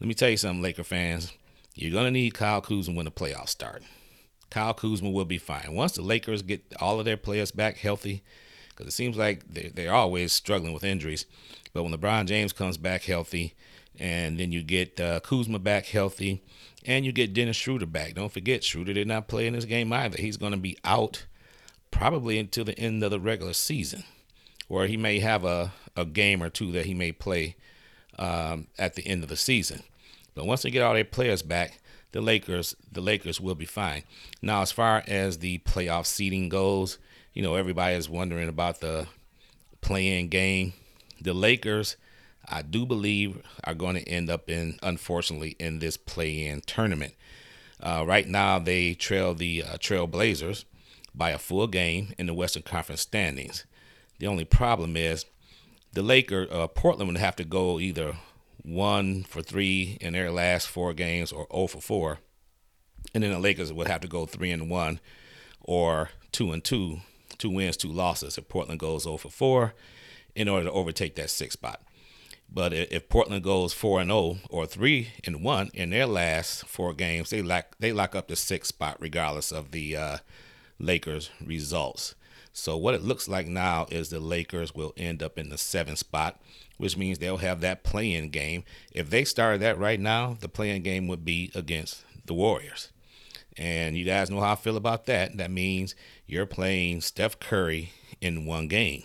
Let 0.00 0.08
me 0.08 0.14
tell 0.14 0.30
you 0.30 0.36
something, 0.36 0.62
Laker 0.62 0.84
fans. 0.84 1.32
You're 1.74 1.92
gonna 1.92 2.10
need 2.10 2.34
Kyle 2.34 2.60
Kuzma 2.60 2.94
when 2.94 3.04
the 3.04 3.10
playoffs 3.10 3.50
start. 3.50 3.82
Kyle 4.50 4.74
Kuzma 4.74 5.10
will 5.10 5.24
be 5.24 5.38
fine 5.38 5.74
once 5.74 5.92
the 5.92 6.02
Lakers 6.02 6.42
get 6.42 6.62
all 6.80 6.98
of 6.98 7.04
their 7.04 7.16
players 7.16 7.50
back 7.50 7.76
healthy, 7.78 8.22
because 8.68 8.86
it 8.86 8.92
seems 8.92 9.16
like 9.16 9.42
they're, 9.52 9.70
they're 9.70 9.92
always 9.92 10.32
struggling 10.32 10.72
with 10.72 10.84
injuries. 10.84 11.26
But 11.72 11.82
when 11.82 11.92
LeBron 11.92 12.26
James 12.26 12.52
comes 12.52 12.76
back 12.76 13.02
healthy, 13.02 13.54
and 13.98 14.38
then 14.38 14.52
you 14.52 14.62
get 14.62 15.00
uh, 15.00 15.20
Kuzma 15.20 15.58
back 15.58 15.86
healthy, 15.86 16.42
and 16.84 17.04
you 17.04 17.12
get 17.12 17.34
Dennis 17.34 17.56
Schroeder 17.56 17.86
back. 17.86 18.14
Don't 18.14 18.32
forget, 18.32 18.64
Schroeder 18.64 18.92
did 18.92 19.08
not 19.08 19.28
play 19.28 19.46
in 19.46 19.54
this 19.54 19.64
game 19.64 19.92
either. 19.92 20.20
He's 20.20 20.36
going 20.36 20.52
to 20.52 20.58
be 20.58 20.76
out 20.84 21.26
probably 21.90 22.38
until 22.38 22.64
the 22.64 22.78
end 22.78 23.02
of 23.02 23.10
the 23.10 23.20
regular 23.20 23.52
season, 23.52 24.04
or 24.68 24.86
he 24.86 24.96
may 24.96 25.20
have 25.20 25.44
a, 25.44 25.72
a 25.96 26.04
game 26.04 26.42
or 26.42 26.50
two 26.50 26.72
that 26.72 26.86
he 26.86 26.94
may 26.94 27.12
play 27.12 27.56
um, 28.18 28.66
at 28.78 28.94
the 28.94 29.06
end 29.06 29.22
of 29.22 29.28
the 29.28 29.36
season. 29.36 29.82
But 30.34 30.46
once 30.46 30.62
they 30.62 30.70
get 30.70 30.82
all 30.82 30.94
their 30.94 31.04
players 31.04 31.42
back, 31.42 31.80
the 32.12 32.20
Lakers 32.20 32.76
the 32.90 33.00
Lakers 33.00 33.40
will 33.40 33.54
be 33.54 33.64
fine. 33.64 34.04
Now, 34.42 34.62
as 34.62 34.72
far 34.72 35.02
as 35.06 35.38
the 35.38 35.58
playoff 35.58 36.06
seeding 36.06 36.48
goes, 36.48 36.98
you 37.32 37.42
know 37.42 37.54
everybody 37.54 37.96
is 37.96 38.08
wondering 38.08 38.48
about 38.48 38.80
the 38.80 39.06
play-in 39.80 40.28
game. 40.28 40.72
The 41.20 41.34
Lakers, 41.34 41.96
I 42.48 42.62
do 42.62 42.86
believe, 42.86 43.42
are 43.64 43.74
going 43.74 43.96
to 43.96 44.08
end 44.08 44.30
up 44.30 44.50
in, 44.50 44.78
unfortunately, 44.82 45.56
in 45.58 45.78
this 45.78 45.96
play-in 45.96 46.62
tournament. 46.62 47.14
Uh, 47.80 48.04
right 48.06 48.26
now, 48.26 48.58
they 48.58 48.94
trail 48.94 49.34
the 49.34 49.62
uh, 49.62 49.76
Trail 49.78 50.06
Blazers 50.06 50.64
by 51.14 51.30
a 51.30 51.38
full 51.38 51.66
game 51.66 52.12
in 52.18 52.26
the 52.26 52.34
Western 52.34 52.62
Conference 52.62 53.00
standings. 53.00 53.64
The 54.18 54.26
only 54.26 54.44
problem 54.44 54.96
is 54.96 55.26
the 55.92 56.02
Laker 56.02 56.46
uh, 56.50 56.66
Portland 56.66 57.08
would 57.08 57.18
have 57.18 57.36
to 57.36 57.44
go 57.44 57.78
either 57.78 58.16
one 58.62 59.24
for 59.24 59.42
three 59.42 59.98
in 60.00 60.14
their 60.14 60.30
last 60.30 60.68
four 60.68 60.92
games 60.94 61.30
or 61.30 61.46
0 61.52 61.66
for 61.68 61.80
four. 61.80 62.18
And 63.12 63.22
then 63.22 63.32
the 63.32 63.38
Lakers 63.38 63.72
would 63.72 63.86
have 63.86 64.00
to 64.00 64.08
go 64.08 64.26
three 64.26 64.50
and 64.50 64.70
one 64.70 65.00
or 65.60 66.10
two 66.32 66.52
and 66.52 66.64
two, 66.64 67.00
two 67.38 67.50
wins, 67.50 67.76
two 67.76 67.92
losses 67.92 68.38
if 68.38 68.48
Portland 68.48 68.80
goes 68.80 69.04
0 69.04 69.18
for 69.18 69.28
four 69.28 69.74
in 70.34 70.48
order 70.48 70.64
to 70.64 70.72
overtake 70.72 71.14
that 71.16 71.30
sixth 71.30 71.58
spot. 71.58 71.82
But 72.50 72.72
if 72.72 73.08
Portland 73.08 73.42
goes 73.42 73.72
four 73.72 74.00
and 74.00 74.10
zero 74.10 74.38
or 74.48 74.66
three 74.66 75.12
and 75.24 75.42
one 75.42 75.70
in 75.74 75.90
their 75.90 76.06
last 76.06 76.66
four 76.66 76.94
games, 76.94 77.30
they 77.30 77.42
lock 77.42 77.76
they 77.80 77.92
lock 77.92 78.14
up 78.14 78.28
the 78.28 78.36
sixth 78.36 78.68
spot 78.68 78.96
regardless 79.00 79.50
of 79.50 79.72
the 79.72 79.96
uh, 79.96 80.18
Lakers' 80.78 81.30
results. 81.44 82.14
So 82.52 82.76
what 82.76 82.94
it 82.94 83.02
looks 83.02 83.26
like 83.26 83.48
now 83.48 83.86
is 83.90 84.08
the 84.08 84.20
Lakers 84.20 84.72
will 84.72 84.94
end 84.96 85.24
up 85.24 85.36
in 85.36 85.48
the 85.48 85.58
seventh 85.58 85.98
spot, 85.98 86.40
which 86.76 86.96
means 86.96 87.18
they'll 87.18 87.38
have 87.38 87.60
that 87.62 87.82
play-in 87.82 88.30
game. 88.30 88.62
If 88.92 89.10
they 89.10 89.24
started 89.24 89.60
that 89.62 89.76
right 89.76 89.98
now, 89.98 90.36
the 90.38 90.48
play-in 90.48 90.82
game 90.82 91.08
would 91.08 91.24
be 91.24 91.50
against 91.56 92.04
the 92.24 92.34
Warriors. 92.34 92.92
And 93.56 93.96
you 93.96 94.04
guys 94.04 94.30
know 94.30 94.40
how 94.40 94.52
I 94.52 94.56
feel 94.56 94.76
about 94.76 95.06
that. 95.06 95.36
That 95.36 95.50
means 95.50 95.96
you're 96.26 96.46
playing 96.46 97.00
Steph 97.00 97.40
Curry 97.40 97.92
in 98.20 98.46
one 98.46 98.68
game. 98.68 99.02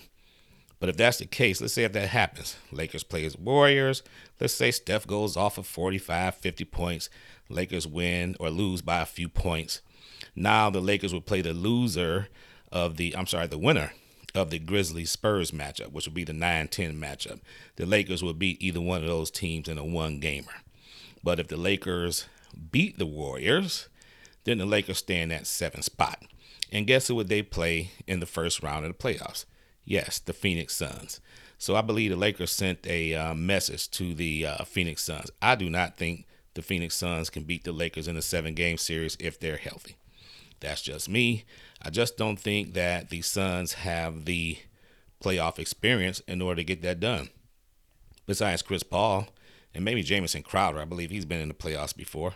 But 0.80 0.90
if 0.90 0.98
that's 0.98 1.18
the 1.18 1.26
case, 1.26 1.60
let's 1.60 1.74
say 1.74 1.84
if 1.84 1.94
that 1.94 2.10
happens, 2.10 2.56
Lakers 2.72 3.04
play 3.04 3.22
plays 3.22 3.38
Warriors, 3.38 4.02
let's 4.40 4.54
say 4.54 4.72
Steph 4.72 5.06
goes 5.06 5.36
off 5.36 5.58
of 5.58 5.68
45, 5.68 6.36
50 6.36 6.66
points, 6.66 7.10
Lakers 7.50 7.86
win 7.86 8.36
or 8.40 8.50
lose 8.50 8.82
by 8.82 9.02
a 9.02 9.06
few 9.06 9.28
points. 9.28 9.82
Now 10.36 10.70
the 10.70 10.80
Lakers 10.80 11.14
would 11.14 11.26
play 11.26 11.42
the 11.42 11.54
loser 11.54 12.30
of 12.72 12.98
the, 12.98 13.16
I'm 13.16 13.28
sorry, 13.28 13.48
the 13.48 13.58
winner 13.58 13.92
of 14.36 14.52
the 14.52 14.60
Grizzlies 14.60 15.12
Spurs 15.12 15.52
matchup, 15.52 15.92
which 15.92 16.06
would 16.06 16.14
be 16.14 16.24
the 16.24 16.34
9 16.34 16.68
10 16.68 16.96
matchup. 16.96 17.42
The 17.76 17.86
Lakers 17.86 18.24
would 18.24 18.40
beat 18.40 18.62
either 18.62 18.80
one 18.80 19.02
of 19.02 19.08
those 19.08 19.32
teams 19.32 19.68
in 19.68 19.78
a 19.78 19.84
one 19.84 20.20
gamer. 20.20 20.54
But 21.24 21.40
if 21.40 21.48
the 21.48 21.58
Lakers 21.58 22.26
beat 22.72 22.98
the 22.98 23.06
Warriors, 23.06 23.90
then 24.46 24.60
the 24.60 24.66
Lakers 24.66 25.00
stay 25.00 25.22
in 25.22 25.30
that 25.30 25.48
seventh 25.48 25.86
spot. 25.86 26.24
And 26.72 26.88
guess 26.88 27.08
who 27.08 27.16
would 27.16 27.28
they 27.28 27.42
play 27.42 27.92
in 28.08 28.20
the 28.20 28.26
first 28.26 28.64
round 28.64 28.86
of 28.86 28.98
the 28.98 28.98
playoffs? 28.98 29.46
Yes, 29.89 30.19
the 30.19 30.34
Phoenix 30.34 30.75
Suns. 30.75 31.19
So 31.58 31.75
I 31.75 31.81
believe 31.81 32.12
the 32.12 32.15
Lakers 32.15 32.51
sent 32.51 32.86
a 32.86 33.15
uh, 33.15 33.34
message 33.34 33.89
to 33.91 34.13
the 34.13 34.46
uh, 34.46 34.63
Phoenix 34.63 35.03
Suns. 35.03 35.31
I 35.41 35.55
do 35.55 35.67
not 35.67 35.98
think 35.98 36.27
the 36.53 36.62
Phoenix 36.62 36.96
Suns 36.96 37.31
can 37.31 37.41
beat 37.41 37.63
the 37.63 37.72
Lakers 37.72 38.08
in 38.08 38.15
a 38.15 38.22
seven 38.22 38.53
game 38.53 38.77
series 38.77 39.17
if 39.19 39.39
they're 39.39 39.58
healthy. 39.58 39.96
That's 40.60 40.84
just 40.84 41.10
me. 41.10 41.43
I 41.81 41.89
just 41.89 42.17
don't 42.17 42.39
think 42.39 42.75
that 42.75 43.10
the 43.10 43.24
Suns 43.24 43.74
have 43.74 44.25
the 44.25 44.60
playoff 45.24 45.58
experience 45.58 46.19
in 46.27 46.39
order 46.39 46.58
to 46.58 46.63
get 46.63 46.84
that 46.84 47.00
done. 47.00 47.29
Besides 48.27 48.62
Chris 48.62 48.84
Paul 48.84 49.29
and 49.74 49.84
maybe 49.84 50.03
Jamison 50.03 50.43
Crowder, 50.43 50.79
I 50.79 50.86
believe 50.86 51.10
he's 51.10 51.25
been 51.25 51.41
in 51.41 51.48
the 51.48 51.55
playoffs 51.55 51.98
before. 51.98 52.36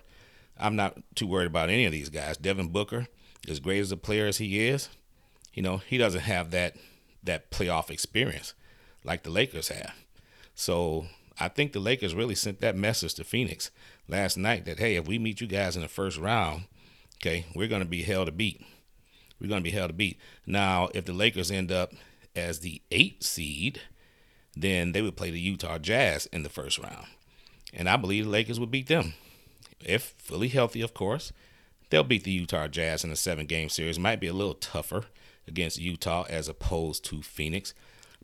I'm 0.57 0.75
not 0.75 0.97
too 1.13 1.27
worried 1.27 1.47
about 1.47 1.69
any 1.69 1.85
of 1.85 1.91
these 1.91 2.09
guys. 2.09 2.35
Devin 2.35 2.69
Booker, 2.69 3.09
as 3.47 3.59
great 3.59 3.79
as 3.79 3.91
a 3.91 3.97
player 3.97 4.25
as 4.25 4.39
he 4.39 4.67
is, 4.67 4.89
you 5.53 5.61
know, 5.61 5.77
he 5.77 5.99
doesn't 5.99 6.21
have 6.21 6.49
that 6.49 6.77
that 7.23 7.51
playoff 7.51 7.89
experience 7.89 8.53
like 9.03 9.23
the 9.23 9.29
Lakers 9.29 9.69
have. 9.69 9.93
So 10.55 11.07
I 11.39 11.47
think 11.47 11.73
the 11.73 11.79
Lakers 11.79 12.15
really 12.15 12.35
sent 12.35 12.61
that 12.61 12.75
message 12.75 13.15
to 13.15 13.23
Phoenix 13.23 13.71
last 14.07 14.37
night 14.37 14.65
that 14.65 14.79
hey, 14.79 14.95
if 14.95 15.07
we 15.07 15.17
meet 15.17 15.41
you 15.41 15.47
guys 15.47 15.75
in 15.75 15.81
the 15.81 15.87
first 15.87 16.17
round, 16.17 16.65
okay, 17.17 17.45
we're 17.55 17.67
going 17.67 17.81
to 17.81 17.87
be 17.87 18.03
hell 18.03 18.25
to 18.25 18.31
beat. 18.31 18.61
We're 19.39 19.49
going 19.49 19.63
to 19.63 19.69
be 19.69 19.75
hell 19.75 19.87
to 19.87 19.93
beat. 19.93 20.19
Now, 20.45 20.89
if 20.93 21.05
the 21.05 21.13
Lakers 21.13 21.51
end 21.51 21.71
up 21.71 21.93
as 22.35 22.59
the 22.59 22.81
eight 22.91 23.23
seed, 23.23 23.81
then 24.55 24.91
they 24.91 25.01
would 25.01 25.17
play 25.17 25.31
the 25.31 25.39
Utah 25.39 25.79
Jazz 25.79 26.27
in 26.27 26.43
the 26.43 26.49
first 26.49 26.77
round, 26.77 27.07
and 27.73 27.89
I 27.89 27.97
believe 27.97 28.25
the 28.25 28.31
Lakers 28.31 28.59
would 28.59 28.71
beat 28.71 28.87
them 28.87 29.13
if 29.83 30.13
fully 30.17 30.47
healthy, 30.47 30.81
of 30.81 30.93
course. 30.93 31.31
They'll 31.89 32.03
beat 32.03 32.23
the 32.23 32.31
Utah 32.31 32.67
Jazz 32.67 33.03
in 33.03 33.11
a 33.11 33.15
seven 33.15 33.45
game 33.45 33.69
series. 33.69 33.99
Might 33.99 34.19
be 34.19 34.27
a 34.27 34.33
little 34.33 34.55
tougher 34.55 35.05
against 35.47 35.79
Utah 35.79 36.25
as 36.29 36.47
opposed 36.47 37.05
to 37.05 37.21
Phoenix. 37.21 37.73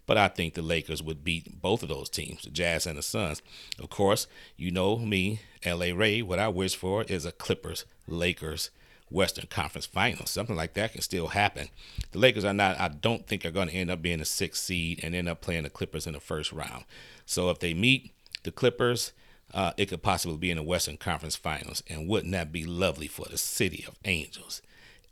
But 0.05 0.17
I 0.17 0.27
think 0.27 0.55
the 0.55 0.63
Lakers 0.63 1.03
would 1.03 1.23
beat 1.23 1.61
both 1.61 1.83
of 1.83 1.89
those 1.89 2.09
teams, 2.09 2.43
the 2.43 2.49
Jazz 2.49 2.87
and 2.87 2.97
the 2.97 3.03
Suns. 3.03 3.43
Of 3.77 3.89
course, 3.89 4.25
you 4.57 4.71
know 4.71 4.97
me, 4.97 5.41
LA 5.65 5.93
Ray, 5.93 6.23
what 6.23 6.39
I 6.39 6.47
wish 6.47 6.75
for 6.75 7.03
is 7.03 7.25
a 7.25 7.31
Clippers 7.31 7.85
Lakers 8.07 8.71
Western 9.11 9.47
Conference 9.47 9.85
Finals. 9.85 10.29
Something 10.29 10.55
like 10.55 10.73
that 10.73 10.93
can 10.93 11.01
still 11.01 11.27
happen. 11.27 11.69
The 12.11 12.19
Lakers 12.19 12.45
are 12.45 12.53
not, 12.53 12.79
I 12.79 12.87
don't 12.87 13.27
think, 13.27 13.45
are 13.45 13.51
going 13.51 13.69
to 13.69 13.73
end 13.73 13.91
up 13.91 14.01
being 14.01 14.21
a 14.21 14.25
sixth 14.25 14.63
seed 14.63 14.99
and 15.03 15.13
end 15.13 15.29
up 15.29 15.41
playing 15.41 15.63
the 15.63 15.69
Clippers 15.69 16.07
in 16.07 16.13
the 16.13 16.19
first 16.19 16.51
round. 16.51 16.85
So 17.25 17.49
if 17.49 17.59
they 17.59 17.73
meet 17.73 18.11
the 18.43 18.51
Clippers, 18.51 19.11
uh, 19.53 19.71
it 19.77 19.87
could 19.87 20.03
possibly 20.03 20.37
be 20.37 20.51
in 20.51 20.57
the 20.57 20.63
Western 20.63 20.97
Conference 20.97 21.35
Finals. 21.35 21.83
And 21.87 22.07
wouldn't 22.07 22.31
that 22.33 22.51
be 22.51 22.65
lovely 22.65 23.07
for 23.07 23.27
the 23.29 23.37
city 23.37 23.83
of 23.87 23.97
angels, 24.05 24.61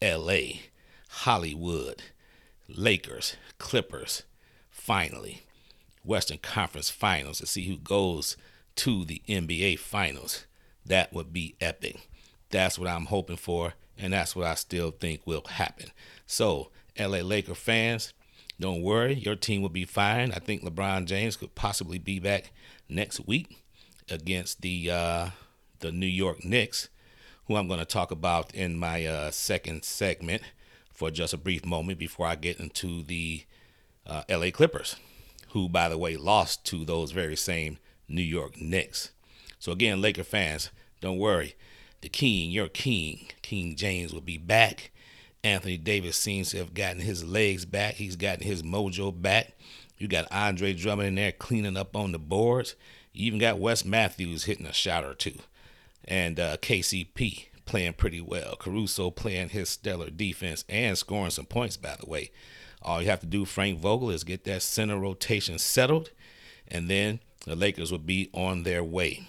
LA, 0.02 0.60
Hollywood, 1.10 2.04
Lakers, 2.68 3.36
Clippers, 3.58 4.24
finally, 4.70 5.44
Western 6.04 6.38
Conference 6.38 6.90
Finals 6.90 7.40
to 7.40 7.46
see 7.46 7.64
who 7.64 7.78
goes 7.78 8.38
to 8.78 9.04
the 9.06 9.22
NBA 9.28 9.80
Finals. 9.80 10.46
That 10.86 11.12
would 11.14 11.34
be 11.34 11.56
epic. 11.60 12.08
That's 12.50 12.80
what 12.80 12.88
I'm 12.88 13.06
hoping 13.06 13.38
for, 13.38 13.74
and 13.98 14.14
that's 14.14 14.36
what 14.36 14.48
I 14.48 14.56
still 14.56 14.92
think 14.92 15.22
will 15.26 15.44
happen. 15.48 15.92
So, 16.26 16.70
LA 16.98 17.20
Laker 17.20 17.56
fans, 17.56 18.14
don't 18.60 18.82
worry, 18.82 19.14
your 19.14 19.36
team 19.36 19.62
will 19.62 19.70
be 19.70 19.86
fine. 19.86 20.32
I 20.32 20.40
think 20.40 20.64
LeBron 20.64 21.06
James 21.06 21.36
could 21.36 21.56
possibly 21.56 22.00
be 22.00 22.20
back 22.20 22.52
next 22.90 23.28
week 23.28 23.64
against 24.10 24.62
the 24.62 24.90
uh, 24.90 25.30
the 25.80 25.92
New 25.92 26.08
York 26.08 26.44
Knicks, 26.44 26.90
who 27.46 27.56
I'm 27.56 27.68
going 27.68 27.80
to 27.80 27.86
talk 27.86 28.12
about 28.12 28.54
in 28.56 28.80
my 28.80 29.06
uh, 29.06 29.32
second 29.32 29.84
segment 29.84 30.42
for 30.98 31.12
just 31.12 31.32
a 31.32 31.38
brief 31.38 31.64
moment 31.64 32.00
before 32.00 32.26
I 32.26 32.34
get 32.34 32.60
into 32.60 33.04
the 33.04 33.44
uh, 34.08 34.24
LA 34.28 34.50
Clippers, 34.50 34.96
who, 35.50 35.70
by 35.70 35.90
the 35.90 35.98
way, 35.98 36.18
lost 36.18 36.66
to 36.66 36.84
those 36.84 37.12
very 37.12 37.36
same 37.36 37.78
New 38.10 38.24
York 38.24 38.60
Knicks. 38.60 39.12
So, 39.60 39.72
again, 39.72 40.02
Laker 40.02 40.24
fans, 40.24 40.72
don't 41.00 41.20
worry. 41.20 41.54
The 42.02 42.10
king, 42.10 42.50
your 42.50 42.68
king, 42.68 43.28
King 43.44 43.76
James, 43.76 44.12
will 44.12 44.22
be 44.22 44.40
back. 44.40 44.90
Anthony 45.44 45.78
Davis 45.78 46.18
seems 46.18 46.50
to 46.50 46.58
have 46.58 46.74
gotten 46.74 47.02
his 47.02 47.24
legs 47.24 47.64
back. 47.66 47.94
He's 47.94 48.16
gotten 48.16 48.44
his 48.44 48.64
mojo 48.64 49.22
back. 49.22 49.54
You 50.00 50.08
got 50.08 50.32
Andre 50.32 50.74
Drummond 50.74 51.10
in 51.10 51.16
there 51.16 51.32
cleaning 51.32 51.78
up 51.78 51.96
on 51.96 52.12
the 52.12 52.18
boards. 52.20 52.74
You 53.14 53.28
even 53.28 53.38
got 53.38 53.60
Wes 53.60 53.86
Matthews 53.86 54.46
hitting 54.46 54.66
a 54.66 54.74
shot 54.74 55.04
or 55.04 55.14
two. 55.14 55.36
And 56.06 56.40
uh, 56.40 56.58
KCP 56.58 57.47
playing 57.68 57.94
pretty 57.94 58.22
well. 58.22 58.56
Caruso 58.56 59.12
playing 59.12 59.50
his 59.50 59.70
stellar 59.70 60.10
defense 60.10 60.66
and 60.68 60.98
scoring 60.98 61.32
some 61.32 61.46
points, 61.46 61.78
by 61.78 61.96
the 62.00 62.10
way. 62.10 62.32
All 62.82 63.02
you 63.02 63.10
have 63.10 63.20
to 63.20 63.26
do, 63.26 63.46
Frank 63.46 63.80
Vogel, 63.80 64.10
is 64.10 64.24
get 64.24 64.44
that 64.46 64.62
center 64.62 64.98
rotation 64.98 65.60
settled, 65.60 66.12
and 66.68 66.90
then 66.90 67.20
the 67.46 67.56
Lakers 67.56 67.92
will 67.92 68.00
be 68.00 68.30
on 68.34 68.64
their 68.64 68.84
way. 68.84 69.28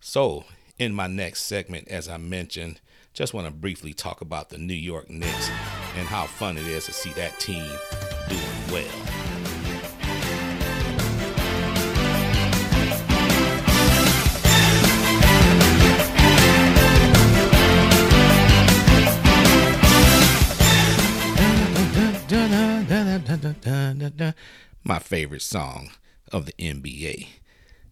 So, 0.00 0.44
in 0.78 0.94
my 0.94 1.06
next 1.06 1.42
segment, 1.42 1.88
as 1.88 2.08
I 2.08 2.16
mentioned, 2.16 2.80
just 3.12 3.34
want 3.34 3.46
to 3.46 3.52
briefly 3.52 3.92
talk 3.92 4.20
about 4.20 4.50
the 4.50 4.58
New 4.58 4.74
York 4.74 5.10
Knicks 5.10 5.48
and 5.96 6.06
how 6.06 6.26
fun 6.26 6.56
it 6.56 6.66
is 6.66 6.86
to 6.86 6.92
see 6.92 7.12
that 7.14 7.38
team 7.40 7.68
doing 8.28 8.72
well. 8.72 9.07
My 24.84 24.98
favorite 24.98 25.42
song 25.42 25.90
of 26.32 26.46
the 26.46 26.52
NBA. 26.52 27.28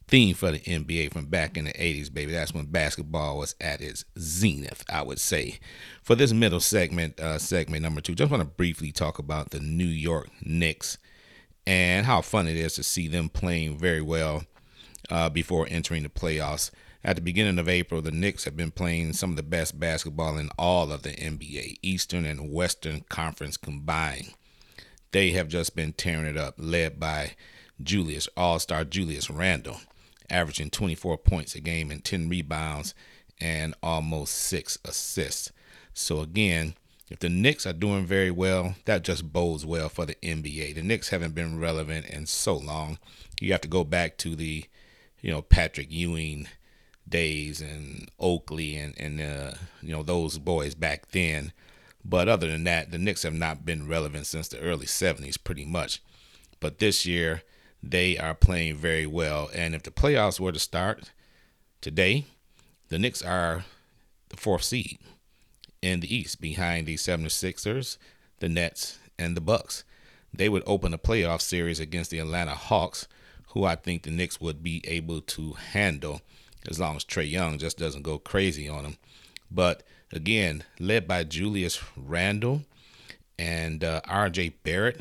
Theme 0.09 0.35
for 0.35 0.53
the 0.53 0.61
NBA 0.61 1.13
from 1.13 1.27
back 1.27 1.57
in 1.57 1.65
the 1.65 1.73
80s, 1.73 2.13
baby. 2.13 2.33
That's 2.33 2.55
when 2.55 2.67
basketball 2.67 3.39
was 3.39 3.57
at 3.61 3.81
its 3.81 4.05
zenith, 4.19 4.85
I 4.89 5.03
would 5.03 5.19
say. 5.19 5.59
For 6.03 6.15
this 6.15 6.33
middle 6.33 6.61
segment, 6.61 7.19
uh, 7.19 7.39
segment 7.39 7.83
number 7.83 8.01
two, 8.01 8.15
just 8.15 8.31
want 8.31 8.41
to 8.41 8.49
briefly 8.49 8.93
talk 8.93 9.19
about 9.19 9.51
the 9.51 9.61
New 9.61 9.85
York 9.85 10.29
Knicks 10.45 10.99
and 11.67 12.07
how 12.07 12.21
fun 12.23 12.47
it 12.47 12.57
is 12.57 12.75
to 12.75 12.85
see 12.85 13.09
them 13.09 13.29
playing 13.29 13.79
very 13.79 14.01
well 14.01 14.45
uh, 15.11 15.29
before 15.29 15.67
entering 15.69 16.05
the 16.05 16.09
playoffs. 16.09 16.71
At 17.03 17.17
the 17.17 17.23
beginning 17.23 17.59
of 17.59 17.69
April, 17.69 18.01
the 18.01 18.13
Knicks 18.13 18.45
have 18.45 18.57
been 18.57 18.71
playing 18.71 19.13
some 19.13 19.31
of 19.31 19.37
the 19.37 19.43
best 19.43 19.79
basketball 19.79 20.39
in 20.39 20.51
all 20.59 20.93
of 20.93 21.03
the 21.03 21.11
NBA, 21.11 21.79
Eastern 21.83 22.25
and 22.25 22.53
Western 22.53 23.05
Conference 23.09 23.57
combined 23.57 24.35
they 25.13 25.31
have 25.31 25.49
just 25.49 25.77
been 25.77 25.93
tearing 25.93 26.27
it 26.27 26.37
up, 26.37 26.55
led 26.59 26.99
by 27.01 27.33
Julius, 27.83 28.29
all 28.37 28.59
star 28.59 28.85
Julius 28.85 29.31
Randle, 29.31 29.81
averaging 30.31 30.71
24 30.71 31.19
points 31.19 31.55
a 31.55 31.61
game 31.61 31.91
and 31.91 32.05
10 32.05 32.29
rebounds 32.29 32.95
and 33.41 33.75
almost 33.83 34.35
six 34.35 34.79
assists. 34.85 35.53
So, 35.93 36.21
again, 36.21 36.75
if 37.09 37.21
the 37.21 37.29
Knicks 37.29 37.67
are 37.67 37.73
doing 37.73 38.05
very 38.05 38.31
well, 38.31 38.75
that 38.85 39.05
just 39.05 39.33
bodes 39.33 39.65
well 39.65 39.89
for 39.89 40.07
the 40.07 40.17
NBA. 40.17 40.75
The 40.75 40.83
Knicks 40.83 41.11
haven't 41.11 41.35
been 41.35 41.61
relevant 41.61 42.07
in 42.07 42.27
so 42.27 42.57
long. 42.57 42.99
You 43.41 43.53
have 43.53 43.61
to 43.63 43.69
go 43.69 43.85
back 43.85 44.17
to 44.19 44.35
the 44.35 44.65
you 45.27 45.33
know, 45.33 45.43
Patrick 45.43 45.89
Ewing 45.91 46.47
days 47.09 47.61
and 47.61 48.09
Oakley 48.21 48.77
and 48.77 48.99
and 48.99 49.21
uh, 49.21 49.55
you 49.83 49.91
know 49.91 50.03
those 50.03 50.39
boys 50.39 50.77
back 50.77 51.11
then. 51.11 51.53
But 52.09 52.29
other 52.29 52.47
than 52.49 52.63
that, 52.65 52.93
the 52.93 52.99
Knicks 52.99 53.25
have 53.25 53.35
not 53.35 53.67
been 53.67 53.89
relevant 53.89 54.27
since 54.27 54.47
the 54.47 54.61
early 54.61 54.87
'70s, 54.87 55.43
pretty 55.43 55.65
much. 55.65 56.01
But 56.61 56.79
this 56.79 57.05
year, 57.05 57.43
they 57.83 58.17
are 58.17 58.35
playing 58.35 58.77
very 58.77 59.07
well. 59.07 59.51
And 59.53 59.75
if 59.75 59.83
the 59.83 59.91
playoffs 59.91 60.39
were 60.39 60.53
to 60.53 60.59
start 60.59 61.11
today, 61.81 62.25
the 62.89 62.99
Knicks 62.99 63.23
are 63.23 63.65
the 64.29 64.37
fourth 64.37 64.63
seed 64.63 64.99
in 65.83 65.99
the 66.01 66.15
East 66.15 66.41
behind 66.41 66.87
the 66.87 66.95
76ers, 66.95 67.97
the 68.39 68.49
Nets, 68.49 68.99
and 69.19 69.37
the 69.37 69.41
Bucks. 69.41 69.83
They 70.33 70.49
would 70.49 70.63
open 70.65 70.95
a 70.95 70.99
playoff 70.99 71.41
series 71.41 71.81
against 71.81 72.13
the 72.13 72.21
Atlanta 72.21 72.55
Hawks, 72.55 73.09
who 73.49 73.65
I 73.65 73.75
think 73.75 74.03
the 74.03 74.11
Knicks 74.11 74.41
would 74.41 74.63
be 74.63 74.83
able 74.87 75.23
to 75.23 75.53
handle 75.53 76.21
as 76.69 76.79
long 76.79 76.97
as 76.97 77.05
Trae 77.05 77.29
Young 77.29 77.59
just 77.59 77.79
doesn't 77.79 78.03
go 78.03 78.19
crazy 78.19 78.69
on 78.69 78.85
them. 78.85 78.97
But 79.51 79.83
again, 80.13 80.65
led 80.79 81.07
by 81.07 81.25
Julius 81.25 81.81
Randle 81.97 82.63
and 83.39 83.85
uh, 83.85 84.01
RJ 84.03 84.55
Barrett, 84.63 85.01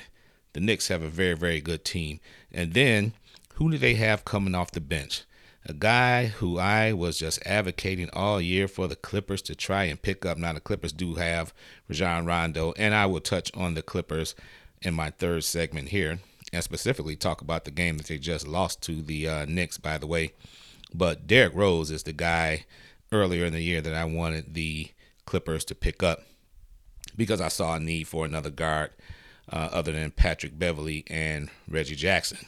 the 0.53 0.59
Knicks 0.59 0.87
have 0.87 1.01
a 1.01 1.09
very, 1.09 1.35
very 1.35 1.61
good 1.61 1.83
team. 1.83 2.19
And 2.51 2.73
then 2.73 3.13
who 3.55 3.71
do 3.71 3.77
they 3.77 3.95
have 3.95 4.25
coming 4.25 4.55
off 4.55 4.71
the 4.71 4.81
bench? 4.81 5.23
A 5.67 5.73
guy 5.73 6.27
who 6.27 6.59
I 6.59 6.93
was 6.93 7.17
just 7.17 7.45
advocating 7.45 8.09
all 8.13 8.39
year 8.39 8.67
for 8.67 8.87
the 8.87 8.95
Clippers 8.95 9.41
to 9.43 9.55
try 9.55 9.85
and 9.85 9.99
pick 9.99 10.25
up. 10.25 10.37
Now, 10.37 10.53
the 10.53 10.59
Clippers 10.59 10.93
do 10.93 11.15
have 11.15 11.53
Rajon 11.89 12.25
Rondo, 12.25 12.73
and 12.77 12.93
I 12.93 13.07
will 13.07 13.19
touch 13.19 13.49
on 13.55 13.73
the 13.73 13.81
Clippers 13.81 14.35
in 14.83 14.93
my 14.93 15.09
third 15.09 15.43
segment 15.43 15.89
here 15.89 16.19
and 16.53 16.63
specifically 16.63 17.15
talk 17.15 17.41
about 17.41 17.65
the 17.65 17.71
game 17.71 17.97
that 17.97 18.07
they 18.07 18.19
just 18.19 18.47
lost 18.47 18.81
to 18.83 19.01
the 19.01 19.27
uh, 19.27 19.45
Knicks, 19.45 19.79
by 19.79 19.97
the 19.97 20.05
way. 20.05 20.33
But 20.93 21.25
Derrick 21.25 21.55
Rose 21.55 21.89
is 21.89 22.03
the 22.03 22.13
guy 22.13 22.65
earlier 23.21 23.45
in 23.45 23.53
the 23.53 23.61
year 23.61 23.81
that 23.81 23.93
I 23.93 24.05
wanted 24.05 24.53
the 24.53 24.89
Clippers 25.25 25.65
to 25.65 25.75
pick 25.75 26.03
up 26.03 26.23
because 27.15 27.41
I 27.41 27.47
saw 27.47 27.75
a 27.75 27.79
need 27.79 28.07
for 28.07 28.25
another 28.25 28.49
guard 28.49 28.91
uh, 29.51 29.69
other 29.71 29.91
than 29.91 30.11
Patrick 30.11 30.57
Beverley 30.57 31.03
and 31.07 31.49
Reggie 31.67 31.95
Jackson. 31.95 32.39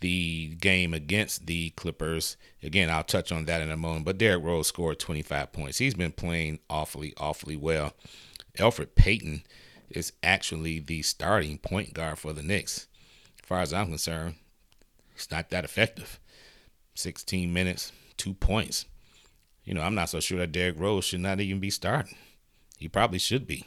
The 0.00 0.54
game 0.60 0.94
against 0.94 1.46
the 1.46 1.70
Clippers, 1.70 2.36
again, 2.62 2.88
I'll 2.88 3.02
touch 3.02 3.32
on 3.32 3.46
that 3.46 3.62
in 3.62 3.70
a 3.70 3.76
moment, 3.76 4.04
but 4.04 4.18
Derrick 4.18 4.44
Rose 4.44 4.68
scored 4.68 5.00
25 5.00 5.52
points. 5.52 5.78
He's 5.78 5.94
been 5.94 6.12
playing 6.12 6.60
awfully, 6.70 7.14
awfully 7.16 7.56
well. 7.56 7.94
Elfrid 8.56 8.94
Payton 8.94 9.42
is 9.90 10.12
actually 10.22 10.78
the 10.78 11.02
starting 11.02 11.58
point 11.58 11.94
guard 11.94 12.18
for 12.18 12.32
the 12.32 12.42
Knicks. 12.42 12.86
As 13.42 13.46
far 13.46 13.60
as 13.60 13.72
I'm 13.72 13.88
concerned, 13.88 14.36
he's 15.14 15.30
not 15.30 15.50
that 15.50 15.64
effective. 15.64 16.20
16 16.94 17.52
minutes, 17.52 17.92
two 18.16 18.34
points. 18.34 18.84
You 19.68 19.74
know, 19.74 19.82
I'm 19.82 19.94
not 19.94 20.08
so 20.08 20.18
sure 20.18 20.38
that 20.38 20.52
Derrick 20.52 20.80
Rose 20.80 21.04
should 21.04 21.20
not 21.20 21.40
even 21.40 21.60
be 21.60 21.68
starting. 21.68 22.16
He 22.78 22.88
probably 22.88 23.18
should 23.18 23.46
be, 23.46 23.66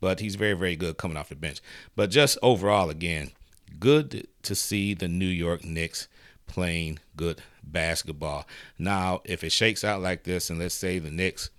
but 0.00 0.18
he's 0.18 0.34
very, 0.34 0.54
very 0.54 0.76
good 0.76 0.96
coming 0.96 1.18
off 1.18 1.28
the 1.28 1.36
bench. 1.36 1.60
But 1.94 2.08
just 2.08 2.38
overall, 2.40 2.88
again, 2.88 3.32
good 3.78 4.26
to 4.44 4.54
see 4.54 4.94
the 4.94 5.08
New 5.08 5.26
York 5.26 5.62
Knicks 5.62 6.08
playing 6.46 7.00
good 7.16 7.42
basketball. 7.62 8.46
Now, 8.78 9.20
if 9.26 9.44
it 9.44 9.52
shakes 9.52 9.84
out 9.84 10.00
like 10.00 10.24
this, 10.24 10.48
and 10.48 10.58
let's 10.58 10.74
say 10.74 10.98
the 10.98 11.10
Knicks 11.10 11.50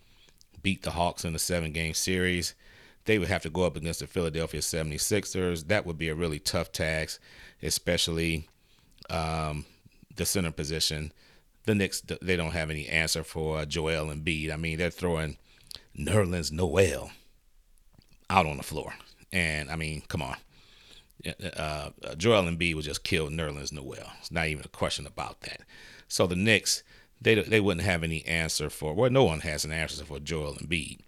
beat 0.63 0.81
the 0.81 0.89
Hawks 0.89 1.23
in 1.23 1.35
a 1.35 1.39
seven 1.39 1.71
game 1.71 1.93
series, 1.93 2.55
they 3.05 3.19
would 3.19 3.27
have 3.27 3.43
to 3.43 3.51
go 3.51 3.61
up 3.61 3.75
against 3.75 3.99
the 3.99 4.07
Philadelphia 4.07 4.61
76ers. 4.61 5.67
That 5.67 5.85
would 5.85 5.99
be 5.99 6.09
a 6.09 6.15
really 6.15 6.39
tough 6.39 6.71
task, 6.71 7.21
especially 7.61 8.49
um, 9.11 9.67
the 10.15 10.25
center 10.25 10.49
position. 10.49 11.11
The 11.67 11.75
Knicks, 11.75 12.01
they 12.21 12.37
don't 12.37 12.53
have 12.53 12.69
any 12.69 12.87
answer 12.87 13.25
for 13.25 13.65
Joel 13.65 14.09
and 14.09 14.23
Embiid. 14.23 14.53
I 14.53 14.55
mean, 14.55 14.77
they're 14.77 14.89
throwing 14.89 15.37
Nerlens 15.99 16.49
Noel 16.49 17.11
out 18.29 18.45
on 18.45 18.55
the 18.55 18.63
floor. 18.63 18.93
And 19.33 19.69
I 19.69 19.75
mean, 19.75 20.03
come 20.07 20.21
on. 20.21 20.37
Uh, 21.57 21.89
Joel 22.15 22.43
Embiid 22.43 22.73
would 22.75 22.85
just 22.85 23.03
kill 23.03 23.27
Nerlens 23.27 23.73
Noel. 23.73 24.13
It's 24.21 24.31
not 24.31 24.47
even 24.47 24.63
a 24.63 24.69
question 24.69 25.05
about 25.05 25.41
that. 25.41 25.59
So 26.07 26.25
the 26.25 26.37
Knicks, 26.37 26.83
they 27.19 27.35
they 27.35 27.59
wouldn't 27.59 27.85
have 27.85 28.01
any 28.01 28.25
answer 28.25 28.69
for. 28.69 28.93
Well, 28.93 29.09
no 29.09 29.25
one 29.25 29.41
has 29.41 29.65
an 29.65 29.73
answer 29.73 30.05
for 30.05 30.19
Joel 30.19 30.55
and 30.57 30.69
Embiid, 30.69 30.99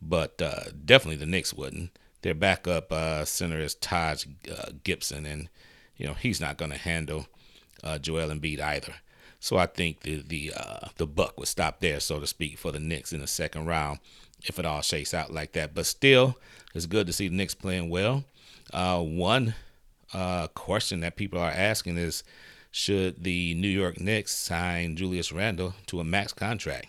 but 0.00 0.40
uh, 0.40 0.70
definitely 0.86 1.16
the 1.16 1.26
Knicks 1.26 1.52
wouldn't. 1.52 1.90
Their 2.22 2.32
backup 2.32 2.90
uh, 2.90 3.26
center 3.26 3.58
is 3.58 3.74
Taj 3.74 4.24
uh, 4.50 4.70
Gibson, 4.84 5.26
and 5.26 5.50
you 5.98 6.06
know 6.06 6.14
he's 6.14 6.40
not 6.40 6.56
going 6.56 6.70
to 6.70 6.78
handle 6.78 7.26
uh, 7.84 7.98
Joel 7.98 8.30
Embiid 8.30 8.60
either. 8.60 8.94
So 9.40 9.56
I 9.56 9.66
think 9.66 10.00
the 10.00 10.22
the 10.22 10.52
uh, 10.56 10.88
the 10.96 11.06
buck 11.06 11.38
would 11.38 11.48
stop 11.48 11.80
there, 11.80 12.00
so 12.00 12.18
to 12.20 12.26
speak, 12.26 12.58
for 12.58 12.72
the 12.72 12.80
Knicks 12.80 13.12
in 13.12 13.20
the 13.20 13.26
second 13.26 13.66
round 13.66 14.00
if 14.44 14.58
it 14.58 14.66
all 14.66 14.82
shakes 14.82 15.14
out 15.14 15.32
like 15.32 15.52
that. 15.52 15.74
But 15.74 15.86
still, 15.86 16.36
it's 16.74 16.86
good 16.86 17.06
to 17.06 17.12
see 17.12 17.28
the 17.28 17.34
Knicks 17.34 17.54
playing 17.54 17.90
well. 17.90 18.24
Uh, 18.72 19.02
one 19.02 19.54
uh, 20.12 20.48
question 20.48 21.00
that 21.00 21.16
people 21.16 21.38
are 21.40 21.50
asking 21.50 21.96
is, 21.98 22.22
should 22.70 23.24
the 23.24 23.54
New 23.54 23.68
York 23.68 24.00
Knicks 24.00 24.34
sign 24.34 24.96
Julius 24.96 25.32
Randle 25.32 25.74
to 25.86 26.00
a 26.00 26.04
max 26.04 26.32
contract? 26.32 26.86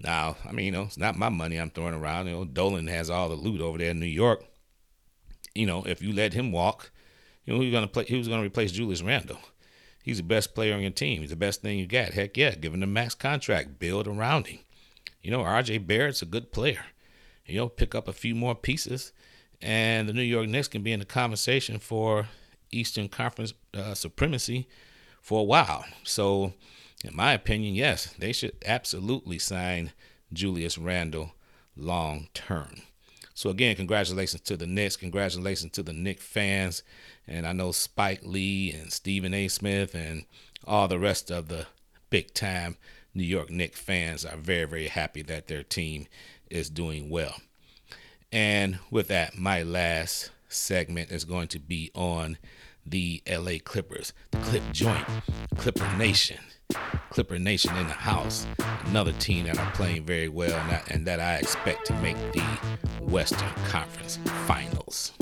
Now, 0.00 0.36
I 0.48 0.52
mean, 0.52 0.66
you 0.66 0.72
know, 0.72 0.82
it's 0.82 0.98
not 0.98 1.16
my 1.16 1.28
money 1.28 1.56
I'm 1.56 1.70
throwing 1.70 1.94
around. 1.94 2.26
You 2.26 2.32
know, 2.32 2.44
Dolan 2.44 2.88
has 2.88 3.08
all 3.08 3.28
the 3.28 3.36
loot 3.36 3.60
over 3.60 3.78
there 3.78 3.90
in 3.90 4.00
New 4.00 4.06
York. 4.06 4.44
You 5.54 5.66
know, 5.66 5.84
if 5.84 6.02
you 6.02 6.12
let 6.12 6.32
him 6.32 6.50
walk, 6.50 6.90
you 7.44 7.52
know, 7.52 7.60
who's 7.60 7.72
gonna 7.72 7.86
play? 7.86 8.06
Who's 8.08 8.26
gonna 8.26 8.42
replace 8.42 8.72
Julius 8.72 9.02
Randle? 9.02 9.38
He's 10.02 10.16
the 10.16 10.24
best 10.24 10.54
player 10.54 10.74
on 10.74 10.80
your 10.80 10.90
team. 10.90 11.20
He's 11.20 11.30
the 11.30 11.36
best 11.36 11.62
thing 11.62 11.78
you 11.78 11.86
got. 11.86 12.12
Heck 12.12 12.36
yeah, 12.36 12.54
give 12.54 12.74
him 12.74 12.80
the 12.80 12.86
max 12.86 13.14
contract. 13.14 13.78
Build 13.78 14.08
around 14.08 14.48
him. 14.48 14.58
You 15.22 15.30
know, 15.30 15.40
RJ 15.40 15.86
Barrett's 15.86 16.22
a 16.22 16.26
good 16.26 16.50
player. 16.50 16.84
You 17.46 17.56
know, 17.56 17.68
pick 17.68 17.94
up 17.94 18.08
a 18.08 18.12
few 18.12 18.34
more 18.34 18.54
pieces, 18.54 19.12
and 19.60 20.08
the 20.08 20.12
New 20.12 20.22
York 20.22 20.48
Knicks 20.48 20.68
can 20.68 20.82
be 20.82 20.92
in 20.92 21.00
the 21.00 21.06
conversation 21.06 21.78
for 21.78 22.28
Eastern 22.72 23.08
Conference 23.08 23.54
uh, 23.74 23.94
supremacy 23.94 24.68
for 25.20 25.40
a 25.40 25.44
while. 25.44 25.84
So, 26.02 26.54
in 27.04 27.14
my 27.14 27.32
opinion, 27.32 27.74
yes, 27.74 28.14
they 28.18 28.32
should 28.32 28.56
absolutely 28.66 29.38
sign 29.38 29.92
Julius 30.32 30.78
Randle 30.78 31.32
long 31.76 32.28
term. 32.34 32.82
So 33.34 33.50
again, 33.50 33.76
congratulations 33.76 34.42
to 34.42 34.56
the 34.56 34.66
Knicks. 34.66 34.96
Congratulations 34.96 35.72
to 35.72 35.82
the 35.82 35.92
Knick 35.92 36.20
fans. 36.20 36.82
And 37.26 37.46
I 37.46 37.52
know 37.52 37.72
Spike 37.72 38.20
Lee 38.22 38.72
and 38.72 38.92
Stephen 38.92 39.34
A. 39.34 39.48
Smith 39.48 39.94
and 39.94 40.24
all 40.66 40.88
the 40.88 40.98
rest 40.98 41.30
of 41.30 41.48
the 41.48 41.66
big 42.10 42.34
time 42.34 42.76
New 43.14 43.24
York 43.24 43.50
Knicks 43.50 43.80
fans 43.80 44.24
are 44.24 44.36
very, 44.36 44.64
very 44.64 44.88
happy 44.88 45.22
that 45.22 45.48
their 45.48 45.62
team 45.62 46.06
is 46.50 46.70
doing 46.70 47.10
well. 47.10 47.36
And 48.30 48.78
with 48.90 49.08
that, 49.08 49.38
my 49.38 49.62
last 49.62 50.30
segment 50.48 51.10
is 51.10 51.24
going 51.24 51.48
to 51.48 51.58
be 51.58 51.90
on 51.94 52.38
the 52.84 53.22
LA 53.30 53.52
Clippers, 53.62 54.12
the 54.30 54.38
Clip 54.38 54.62
Joint, 54.72 55.06
Clipper 55.56 55.96
Nation. 55.96 56.38
Clipper 57.10 57.38
Nation 57.38 57.76
in 57.76 57.86
the 57.86 57.92
house. 57.92 58.46
Another 58.86 59.12
team 59.12 59.44
that 59.44 59.58
are 59.58 59.70
playing 59.72 60.04
very 60.04 60.28
well 60.28 60.58
and 60.58 60.70
that, 60.70 60.90
and 60.90 61.06
that 61.06 61.20
I 61.20 61.36
expect 61.36 61.86
to 61.86 61.94
make 62.00 62.16
the 62.32 62.40
Western 63.00 63.50
Conference 63.68 64.18
Finals. 64.46 65.12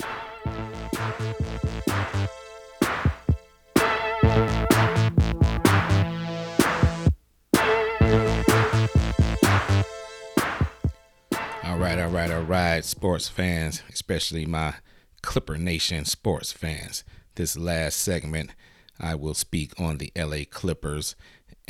All 11.65 11.79
right, 11.79 11.99
all 11.99 12.09
right, 12.09 12.31
all 12.31 12.43
right, 12.43 12.85
sports 12.85 13.29
fans, 13.29 13.83
especially 13.93 14.47
my 14.47 14.75
Clipper 15.23 15.59
Nation 15.59 16.05
sports 16.05 16.53
fans. 16.53 17.05
This 17.35 17.57
last 17.57 17.97
segment, 17.97 18.51
I 18.99 19.15
will 19.15 19.35
speak 19.35 19.73
on 19.81 19.99
the 19.99 20.13
LA 20.17 20.45
Clippers 20.51 21.17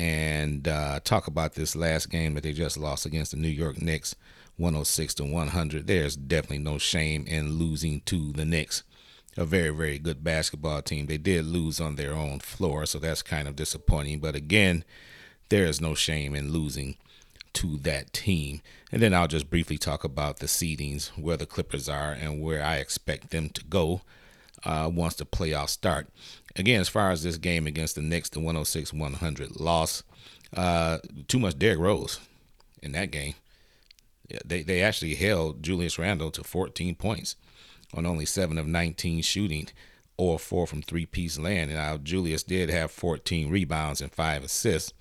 and 0.00 0.66
uh, 0.66 0.98
talk 1.04 1.26
about 1.26 1.52
this 1.52 1.76
last 1.76 2.08
game 2.08 2.32
that 2.32 2.42
they 2.42 2.54
just 2.54 2.78
lost 2.78 3.04
against 3.04 3.32
the 3.32 3.36
New 3.36 3.48
York 3.48 3.82
Knicks, 3.82 4.16
106 4.56 5.12
to 5.14 5.24
100. 5.24 5.86
There's 5.86 6.16
definitely 6.16 6.60
no 6.60 6.78
shame 6.78 7.26
in 7.26 7.58
losing 7.58 8.00
to 8.06 8.32
the 8.32 8.46
Knicks, 8.46 8.82
a 9.36 9.44
very, 9.44 9.68
very 9.68 9.98
good 9.98 10.24
basketball 10.24 10.80
team. 10.80 11.04
They 11.04 11.18
did 11.18 11.44
lose 11.44 11.82
on 11.82 11.96
their 11.96 12.14
own 12.14 12.38
floor, 12.40 12.86
so 12.86 12.98
that's 12.98 13.20
kind 13.20 13.46
of 13.46 13.56
disappointing. 13.56 14.20
But 14.20 14.34
again, 14.34 14.84
there 15.50 15.66
is 15.66 15.82
no 15.82 15.94
shame 15.94 16.34
in 16.34 16.50
losing 16.50 16.96
to 17.52 17.76
that 17.78 18.14
team. 18.14 18.62
And 18.90 19.02
then 19.02 19.12
I'll 19.12 19.28
just 19.28 19.50
briefly 19.50 19.76
talk 19.76 20.02
about 20.02 20.38
the 20.38 20.46
seedings, 20.46 21.08
where 21.08 21.36
the 21.36 21.44
Clippers 21.44 21.90
are, 21.90 22.12
and 22.12 22.40
where 22.40 22.64
I 22.64 22.76
expect 22.76 23.32
them 23.32 23.50
to 23.50 23.62
go 23.64 24.00
uh, 24.64 24.90
once 24.92 25.14
the 25.14 25.24
playoffs 25.24 25.70
start. 25.70 26.08
Again, 26.56 26.80
as 26.80 26.88
far 26.88 27.10
as 27.10 27.22
this 27.22 27.36
game 27.36 27.66
against 27.66 27.94
the 27.94 28.02
Knicks, 28.02 28.28
the 28.28 28.40
106 28.40 28.92
100 28.92 29.60
loss, 29.60 30.02
uh, 30.56 30.98
too 31.28 31.38
much 31.38 31.58
Derrick 31.58 31.78
Rose 31.78 32.20
in 32.82 32.92
that 32.92 33.10
game. 33.10 33.34
They, 34.44 34.62
they 34.62 34.82
actually 34.82 35.16
held 35.16 35.62
Julius 35.62 35.98
Randle 35.98 36.30
to 36.32 36.44
14 36.44 36.94
points 36.94 37.36
on 37.94 38.06
only 38.06 38.24
7 38.24 38.58
of 38.58 38.66
19 38.66 39.22
shooting. 39.22 39.68
or 40.16 40.38
4 40.38 40.66
from 40.66 40.82
three 40.82 41.06
piece 41.06 41.38
land. 41.38 41.72
Now, 41.72 41.96
Julius 41.96 42.42
did 42.42 42.68
have 42.68 42.90
14 42.90 43.48
rebounds 43.50 44.00
and 44.02 44.12
five 44.12 44.44
assists. 44.44 44.92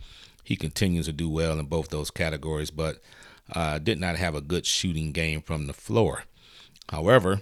He 0.43 0.55
continues 0.55 1.05
to 1.07 1.11
do 1.13 1.29
well 1.29 1.59
in 1.59 1.65
both 1.65 1.89
those 1.89 2.09
categories, 2.09 2.71
but 2.71 2.99
uh, 3.53 3.79
did 3.79 3.99
not 3.99 4.15
have 4.15 4.33
a 4.33 4.41
good 4.41 4.65
shooting 4.65 5.11
game 5.11 5.41
from 5.41 5.67
the 5.67 5.73
floor. 5.73 6.23
However, 6.89 7.41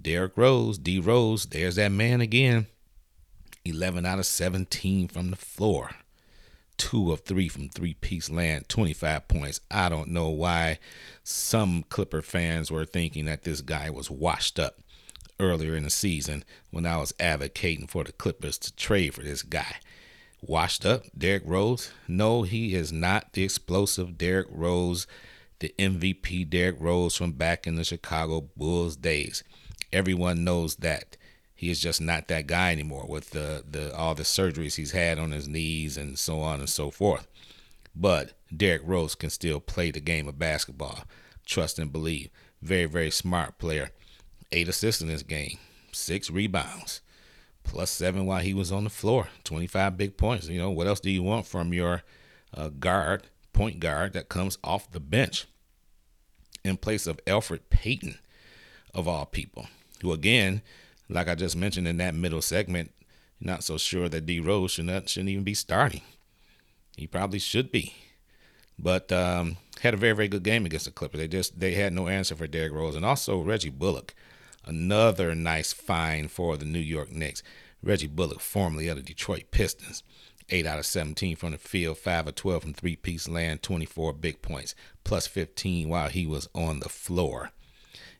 Derrick 0.00 0.36
Rose, 0.36 0.78
D 0.78 0.98
Rose, 0.98 1.46
there's 1.46 1.76
that 1.76 1.92
man 1.92 2.20
again. 2.20 2.66
11 3.64 4.04
out 4.04 4.18
of 4.18 4.26
17 4.26 5.08
from 5.08 5.30
the 5.30 5.36
floor. 5.36 5.90
Two 6.76 7.12
of 7.12 7.20
three 7.20 7.48
from 7.48 7.68
three 7.68 7.94
piece 7.94 8.30
land, 8.30 8.68
25 8.68 9.28
points. 9.28 9.60
I 9.70 9.88
don't 9.88 10.08
know 10.08 10.30
why 10.30 10.78
some 11.22 11.84
Clipper 11.88 12.22
fans 12.22 12.70
were 12.70 12.84
thinking 12.84 13.26
that 13.26 13.44
this 13.44 13.60
guy 13.60 13.90
was 13.90 14.10
washed 14.10 14.58
up 14.58 14.78
earlier 15.38 15.76
in 15.76 15.84
the 15.84 15.90
season 15.90 16.44
when 16.70 16.86
I 16.86 16.96
was 16.96 17.14
advocating 17.20 17.86
for 17.86 18.04
the 18.04 18.12
Clippers 18.12 18.58
to 18.58 18.74
trade 18.74 19.14
for 19.14 19.22
this 19.22 19.42
guy. 19.42 19.76
Washed 20.40 20.84
up, 20.84 21.04
Derrick 21.16 21.44
Rose? 21.46 21.92
No, 22.08 22.42
he 22.42 22.74
is 22.74 22.92
not 22.92 23.32
the 23.32 23.44
explosive 23.44 24.18
Derrick 24.18 24.48
Rose, 24.50 25.06
the 25.60 25.72
MVP 25.78 26.50
Derrick 26.50 26.76
Rose 26.80 27.14
from 27.14 27.32
back 27.32 27.66
in 27.66 27.76
the 27.76 27.84
Chicago 27.84 28.48
Bulls 28.56 28.96
days. 28.96 29.44
Everyone 29.92 30.44
knows 30.44 30.76
that. 30.76 31.16
He 31.54 31.70
is 31.70 31.80
just 31.80 32.00
not 32.00 32.26
that 32.28 32.48
guy 32.48 32.72
anymore 32.72 33.06
with 33.08 33.30
the, 33.30 33.64
the 33.68 33.94
all 33.96 34.14
the 34.14 34.24
surgeries 34.24 34.74
he's 34.74 34.90
had 34.90 35.18
on 35.18 35.30
his 35.30 35.46
knees 35.46 35.96
and 35.96 36.18
so 36.18 36.40
on 36.40 36.58
and 36.58 36.68
so 36.68 36.90
forth. 36.90 37.28
But 37.94 38.32
Derrick 38.54 38.82
Rose 38.84 39.14
can 39.14 39.30
still 39.30 39.60
play 39.60 39.90
the 39.90 40.00
game 40.00 40.26
of 40.26 40.38
basketball. 40.38 41.04
Trust 41.46 41.78
and 41.78 41.92
believe. 41.92 42.30
Very, 42.60 42.86
very 42.86 43.10
smart 43.10 43.58
player. 43.58 43.90
Eight 44.50 44.68
assists 44.68 45.02
in 45.02 45.08
this 45.08 45.22
game, 45.22 45.58
six 45.92 46.30
rebounds, 46.30 47.00
plus 47.64 47.90
seven 47.90 48.26
while 48.26 48.40
he 48.42 48.54
was 48.54 48.72
on 48.72 48.84
the 48.84 48.90
floor. 48.90 49.28
25 49.44 49.96
big 49.96 50.16
points. 50.16 50.48
You 50.48 50.58
know, 50.58 50.70
what 50.70 50.86
else 50.86 51.00
do 51.00 51.10
you 51.10 51.22
want 51.22 51.46
from 51.46 51.72
your 51.72 52.02
uh, 52.54 52.68
guard, 52.68 53.28
point 53.52 53.80
guard 53.80 54.12
that 54.12 54.28
comes 54.28 54.58
off 54.62 54.90
the 54.90 55.00
bench 55.00 55.46
in 56.64 56.76
place 56.76 57.06
of 57.06 57.24
Elfrid 57.24 57.60
Payton, 57.70 58.18
of 58.94 59.08
all 59.08 59.26
people, 59.26 59.66
who 60.00 60.12
again, 60.12 60.62
like 61.08 61.28
I 61.28 61.34
just 61.34 61.56
mentioned 61.56 61.88
in 61.88 61.96
that 61.98 62.14
middle 62.14 62.42
segment, 62.42 62.92
not 63.40 63.64
so 63.64 63.76
sure 63.76 64.08
that 64.08 64.26
D 64.26 64.40
Rose 64.40 64.72
should 64.72 64.86
not, 64.86 65.08
shouldn't 65.08 65.30
even 65.30 65.44
be 65.44 65.54
starting. 65.54 66.02
He 66.96 67.06
probably 67.06 67.38
should 67.38 67.72
be, 67.72 67.94
but 68.78 69.10
um, 69.10 69.56
had 69.80 69.94
a 69.94 69.96
very 69.98 70.14
very 70.14 70.28
good 70.28 70.42
game 70.42 70.66
against 70.66 70.86
the 70.86 70.92
Clippers. 70.92 71.20
They 71.20 71.28
just 71.28 71.58
they 71.58 71.74
had 71.74 71.92
no 71.92 72.08
answer 72.08 72.34
for 72.34 72.46
Derrick 72.46 72.72
Rose 72.72 72.96
and 72.96 73.04
also 73.04 73.40
Reggie 73.40 73.70
Bullock, 73.70 74.14
another 74.64 75.34
nice 75.34 75.72
find 75.72 76.30
for 76.30 76.56
the 76.56 76.64
New 76.64 76.78
York 76.78 77.10
Knicks. 77.10 77.42
Reggie 77.82 78.06
Bullock, 78.06 78.40
formerly 78.40 78.88
of 78.88 78.96
the 78.96 79.02
Detroit 79.02 79.50
Pistons. 79.50 80.02
8 80.50 80.66
out 80.66 80.78
of 80.78 80.86
17 80.86 81.36
from 81.36 81.52
the 81.52 81.58
field, 81.58 81.98
5 81.98 82.26
of 82.28 82.34
12 82.34 82.62
from 82.62 82.74
three 82.74 82.96
piece 82.96 83.28
land, 83.28 83.62
24 83.62 84.12
big 84.12 84.42
points, 84.42 84.74
plus 85.02 85.26
15 85.26 85.88
while 85.88 86.08
he 86.08 86.26
was 86.26 86.48
on 86.54 86.80
the 86.80 86.88
floor. 86.88 87.52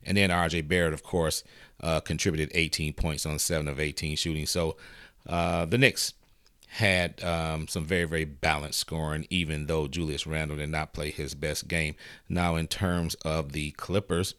And 0.05 0.17
then 0.17 0.31
RJ 0.31 0.69
Barrett, 0.69 0.95
of 0.95 1.03
course, 1.03 1.45
uh, 1.81 2.01
contributed 2.01 2.51
18 2.55 2.93
points 2.95 3.27
on 3.27 3.39
7 3.39 3.69
of 3.69 3.81
18 3.81 4.17
shooting. 4.17 4.47
So 4.47 4.77
uh, 5.27 5.65
the 5.65 5.79
Knicks 5.79 6.15
had 6.69 7.23
um, 7.23 7.69
some 7.69 7.85
very, 7.85 8.05
very 8.05 8.25
balanced 8.25 8.79
scoring, 8.79 9.27
even 9.29 9.67
though 9.67 9.87
Julius 9.89 10.27
Randle 10.27 10.57
did 10.57 10.71
not 10.71 10.95
play 10.95 11.11
his 11.11 11.35
best 11.35 11.69
game. 11.69 11.95
Now, 12.29 12.57
in 12.57 12.67
terms 12.67 13.15
of 13.27 13.53
the 13.53 13.73
Clippers, 13.73 14.35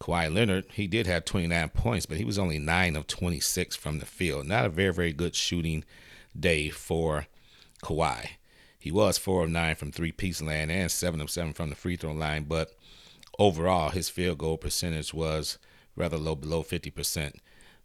Kawhi 0.00 0.32
Leonard, 0.32 0.64
he 0.72 0.86
did 0.86 1.06
have 1.06 1.24
29 1.24 1.68
points, 1.70 2.06
but 2.06 2.16
he 2.16 2.24
was 2.24 2.38
only 2.38 2.58
9 2.58 2.96
of 2.96 3.06
26 3.06 3.76
from 3.76 3.98
the 3.98 4.06
field. 4.06 4.46
Not 4.46 4.64
a 4.64 4.70
very, 4.70 4.92
very 4.92 5.12
good 5.12 5.34
shooting 5.34 5.84
day 6.38 6.70
for 6.70 7.26
Kawhi. 7.82 8.30
He 8.78 8.90
was 8.90 9.18
4 9.18 9.44
of 9.44 9.50
9 9.50 9.74
from 9.74 9.92
three 9.92 10.12
piece 10.12 10.40
land 10.40 10.70
and 10.70 10.90
7 10.90 11.20
of 11.20 11.30
7 11.30 11.52
from 11.52 11.70
the 11.70 11.74
free 11.76 11.96
throw 11.96 12.12
line, 12.12 12.44
but 12.44 12.72
overall, 13.38 13.90
his 13.90 14.08
field 14.08 14.38
goal 14.38 14.56
percentage 14.56 15.12
was 15.12 15.58
rather 15.94 16.16
low, 16.16 16.34
below 16.34 16.62
50%. 16.62 17.34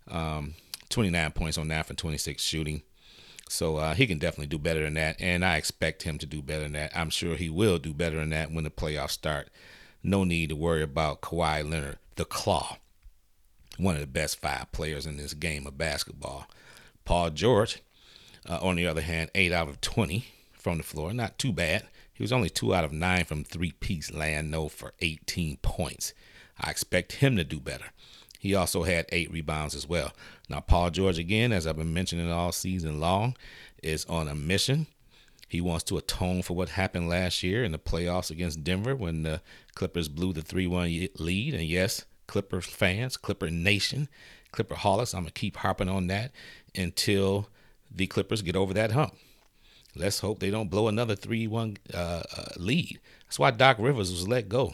Um, 0.07 0.55
29 0.89 1.31
points 1.31 1.57
on 1.57 1.69
that 1.69 1.85
for 1.87 1.93
26 1.93 2.43
shooting. 2.43 2.81
So 3.49 3.77
uh, 3.77 3.95
he 3.95 4.07
can 4.07 4.17
definitely 4.17 4.47
do 4.47 4.57
better 4.57 4.83
than 4.83 4.93
that, 4.93 5.17
and 5.19 5.43
I 5.43 5.57
expect 5.57 6.03
him 6.03 6.17
to 6.19 6.25
do 6.25 6.41
better 6.41 6.63
than 6.63 6.71
that. 6.73 6.95
I'm 6.95 7.09
sure 7.09 7.35
he 7.35 7.49
will 7.49 7.79
do 7.79 7.93
better 7.93 8.17
than 8.17 8.29
that 8.29 8.51
when 8.51 8.63
the 8.63 8.69
playoffs 8.69 9.11
start. 9.11 9.49
No 10.01 10.23
need 10.23 10.49
to 10.49 10.55
worry 10.55 10.81
about 10.81 11.21
Kawhi 11.21 11.69
Leonard, 11.69 11.97
the 12.15 12.23
Claw, 12.23 12.77
one 13.77 13.95
of 13.95 14.01
the 14.01 14.07
best 14.07 14.39
five 14.39 14.71
players 14.71 15.05
in 15.05 15.17
this 15.17 15.33
game 15.33 15.67
of 15.67 15.77
basketball. 15.77 16.47
Paul 17.03 17.31
George, 17.31 17.81
uh, 18.49 18.59
on 18.61 18.77
the 18.77 18.87
other 18.87 19.01
hand, 19.01 19.29
8 19.35 19.51
out 19.51 19.67
of 19.67 19.81
20 19.81 20.25
from 20.53 20.77
the 20.77 20.83
floor. 20.83 21.13
Not 21.13 21.37
too 21.37 21.51
bad. 21.51 21.85
He 22.21 22.23
was 22.23 22.31
only 22.31 22.51
2 22.51 22.75
out 22.75 22.83
of 22.83 22.91
9 22.93 23.25
from 23.25 23.43
three 23.43 23.71
piece 23.71 24.13
land, 24.13 24.51
no, 24.51 24.69
for 24.69 24.93
18 24.99 25.57
points. 25.63 26.13
I 26.59 26.69
expect 26.69 27.13
him 27.13 27.35
to 27.35 27.43
do 27.43 27.59
better. 27.59 27.85
He 28.37 28.53
also 28.53 28.83
had 28.83 29.07
eight 29.09 29.31
rebounds 29.31 29.73
as 29.73 29.89
well. 29.89 30.13
Now, 30.47 30.59
Paul 30.59 30.91
George, 30.91 31.17
again, 31.17 31.51
as 31.51 31.65
I've 31.65 31.77
been 31.77 31.95
mentioning 31.95 32.31
all 32.31 32.51
season 32.51 32.99
long, 32.99 33.35
is 33.81 34.05
on 34.05 34.27
a 34.27 34.35
mission. 34.35 34.85
He 35.49 35.61
wants 35.61 35.83
to 35.85 35.97
atone 35.97 36.43
for 36.43 36.55
what 36.55 36.69
happened 36.69 37.09
last 37.09 37.41
year 37.41 37.63
in 37.63 37.71
the 37.71 37.79
playoffs 37.79 38.29
against 38.29 38.63
Denver 38.63 38.95
when 38.95 39.23
the 39.23 39.41
Clippers 39.73 40.07
blew 40.07 40.31
the 40.31 40.43
3 40.43 40.67
1 40.67 41.07
lead. 41.17 41.55
And 41.55 41.63
yes, 41.63 42.05
Clippers 42.27 42.67
fans, 42.67 43.17
Clipper 43.17 43.49
Nation, 43.49 44.07
Clipper 44.51 44.75
Holics, 44.75 45.15
I'm 45.15 45.21
going 45.21 45.33
to 45.33 45.39
keep 45.39 45.57
harping 45.57 45.89
on 45.89 46.05
that 46.05 46.31
until 46.75 47.49
the 47.89 48.05
Clippers 48.05 48.43
get 48.43 48.55
over 48.55 48.75
that 48.75 48.91
hump. 48.91 49.15
Let's 49.95 50.19
hope 50.19 50.39
they 50.39 50.51
don't 50.51 50.69
blow 50.69 50.87
another 50.87 51.15
3 51.15 51.47
1 51.47 51.77
uh, 51.93 51.97
uh, 51.97 52.45
lead. 52.57 52.99
That's 53.25 53.39
why 53.39 53.51
Doc 53.51 53.77
Rivers 53.79 54.11
was 54.11 54.27
let 54.27 54.49
go. 54.49 54.73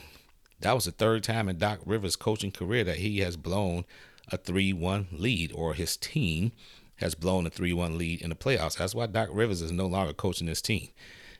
That 0.59 0.73
was 0.73 0.85
the 0.85 0.91
third 0.91 1.23
time 1.23 1.49
in 1.49 1.57
Doc 1.57 1.79
Rivers' 1.85 2.15
coaching 2.15 2.51
career 2.51 2.83
that 2.83 2.97
he 2.97 3.19
has 3.19 3.37
blown 3.37 3.85
a 4.31 4.37
3 4.37 4.73
1 4.73 5.07
lead, 5.11 5.51
or 5.53 5.73
his 5.73 5.97
team 5.97 6.51
has 6.97 7.15
blown 7.15 7.45
a 7.45 7.49
3 7.49 7.73
1 7.73 7.97
lead 7.97 8.21
in 8.21 8.29
the 8.29 8.35
playoffs. 8.35 8.77
That's 8.77 8.95
why 8.95 9.07
Doc 9.07 9.29
Rivers 9.31 9.61
is 9.61 9.71
no 9.71 9.87
longer 9.87 10.13
coaching 10.13 10.47
this 10.47 10.61
team. 10.61 10.89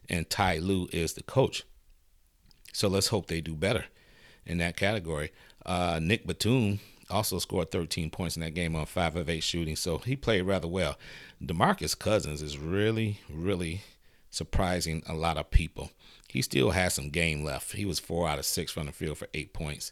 And 0.10 0.30
Ty 0.30 0.58
Lue 0.60 0.88
is 0.92 1.14
the 1.14 1.24
coach. 1.24 1.64
So 2.74 2.88
let's 2.88 3.08
hope 3.08 3.28
they 3.28 3.42
do 3.42 3.56
better 3.56 3.86
in 4.46 4.60
that 4.60 4.78
category. 4.78 5.32
Uh, 5.66 6.00
Nick 6.02 6.26
Batum 6.26 6.80
also 7.10 7.40
scored 7.40 7.72
13 7.72 8.10
points 8.10 8.36
in 8.36 8.42
that 8.42 8.54
game 8.54 8.76
on 8.76 8.86
5 8.86 9.16
of 9.16 9.30
8 9.30 9.42
shooting, 9.42 9.76
so 9.76 10.00
he 10.00 10.16
played 10.16 10.42
rather 10.42 10.68
well. 10.68 10.98
DeMarcus 11.44 11.98
Cousins 11.98 12.42
is 12.42 12.58
really, 12.58 13.20
really 13.30 13.82
surprising 14.30 15.04
a 15.08 15.14
lot 15.14 15.38
of 15.38 15.52
people. 15.52 15.92
He 16.28 16.42
still 16.42 16.72
has 16.72 16.94
some 16.94 17.10
game 17.10 17.44
left. 17.44 17.74
He 17.74 17.86
was 17.86 18.00
4 18.00 18.28
out 18.28 18.40
of 18.40 18.46
6 18.46 18.72
from 18.72 18.88
the 18.88 18.92
field 18.92 19.18
for 19.18 19.28
8 19.34 19.54
points. 19.54 19.92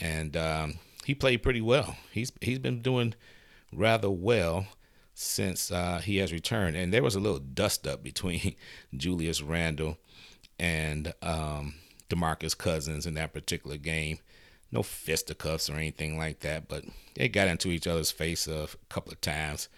And 0.00 0.36
um, 0.36 0.78
he 1.04 1.14
played 1.14 1.42
pretty 1.42 1.60
well. 1.60 1.96
He's 2.12 2.32
he's 2.40 2.58
been 2.58 2.82
doing 2.82 3.14
rather 3.72 4.10
well 4.10 4.66
since 5.14 5.72
uh, 5.72 6.00
he 6.04 6.18
has 6.18 6.32
returned. 6.32 6.76
And 6.76 6.92
there 6.92 7.02
was 7.02 7.14
a 7.14 7.20
little 7.20 7.40
dust 7.40 7.86
up 7.86 8.02
between 8.02 8.54
Julius 8.96 9.42
Randle 9.42 9.98
and 10.58 11.12
um, 11.22 11.74
DeMarcus 12.08 12.56
Cousins 12.56 13.06
in 13.06 13.14
that 13.14 13.32
particular 13.32 13.76
game 13.76 14.18
no 14.70 14.82
fisticuffs 14.82 15.70
or 15.70 15.74
anything 15.74 16.18
like 16.18 16.40
that, 16.40 16.68
but 16.68 16.84
they 17.14 17.28
got 17.28 17.48
into 17.48 17.68
each 17.68 17.86
other's 17.86 18.10
face 18.10 18.46
a 18.46 18.68
couple 18.88 19.12
of 19.12 19.20
times. 19.20 19.68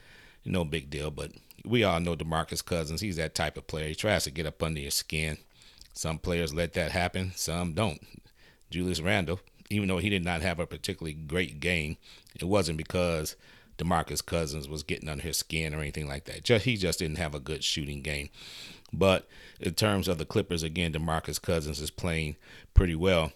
No 0.44 0.64
big 0.64 0.90
deal, 0.90 1.10
but 1.10 1.32
we 1.64 1.84
all 1.84 2.00
know 2.00 2.16
DeMarcus 2.16 2.64
Cousins. 2.64 3.00
He's 3.00 3.16
that 3.16 3.34
type 3.34 3.56
of 3.56 3.66
player. 3.66 3.88
He 3.88 3.94
tries 3.94 4.24
to 4.24 4.30
get 4.30 4.46
up 4.46 4.62
under 4.62 4.80
your 4.80 4.90
skin. 4.90 5.38
Some 5.92 6.18
players 6.18 6.54
let 6.54 6.72
that 6.74 6.92
happen, 6.92 7.32
some 7.34 7.72
don't. 7.74 8.00
Julius 8.70 9.00
Randle, 9.00 9.40
even 9.68 9.88
though 9.88 9.98
he 9.98 10.08
did 10.08 10.24
not 10.24 10.42
have 10.42 10.58
a 10.60 10.66
particularly 10.66 11.14
great 11.14 11.60
game, 11.60 11.96
it 12.34 12.44
wasn't 12.44 12.78
because 12.78 13.36
DeMarcus 13.78 14.24
Cousins 14.24 14.68
was 14.68 14.82
getting 14.82 15.08
under 15.08 15.22
his 15.22 15.38
skin 15.38 15.74
or 15.74 15.80
anything 15.80 16.06
like 16.06 16.24
that. 16.24 16.44
Just, 16.44 16.64
he 16.64 16.76
just 16.76 16.98
didn't 16.98 17.18
have 17.18 17.34
a 17.34 17.40
good 17.40 17.64
shooting 17.64 18.02
game. 18.02 18.28
But 18.92 19.28
in 19.60 19.74
terms 19.74 20.08
of 20.08 20.18
the 20.18 20.24
Clippers, 20.24 20.62
again, 20.62 20.92
DeMarcus 20.92 21.40
Cousins 21.40 21.80
is 21.80 21.90
playing 21.90 22.36
pretty 22.74 22.94
well. 22.94 23.32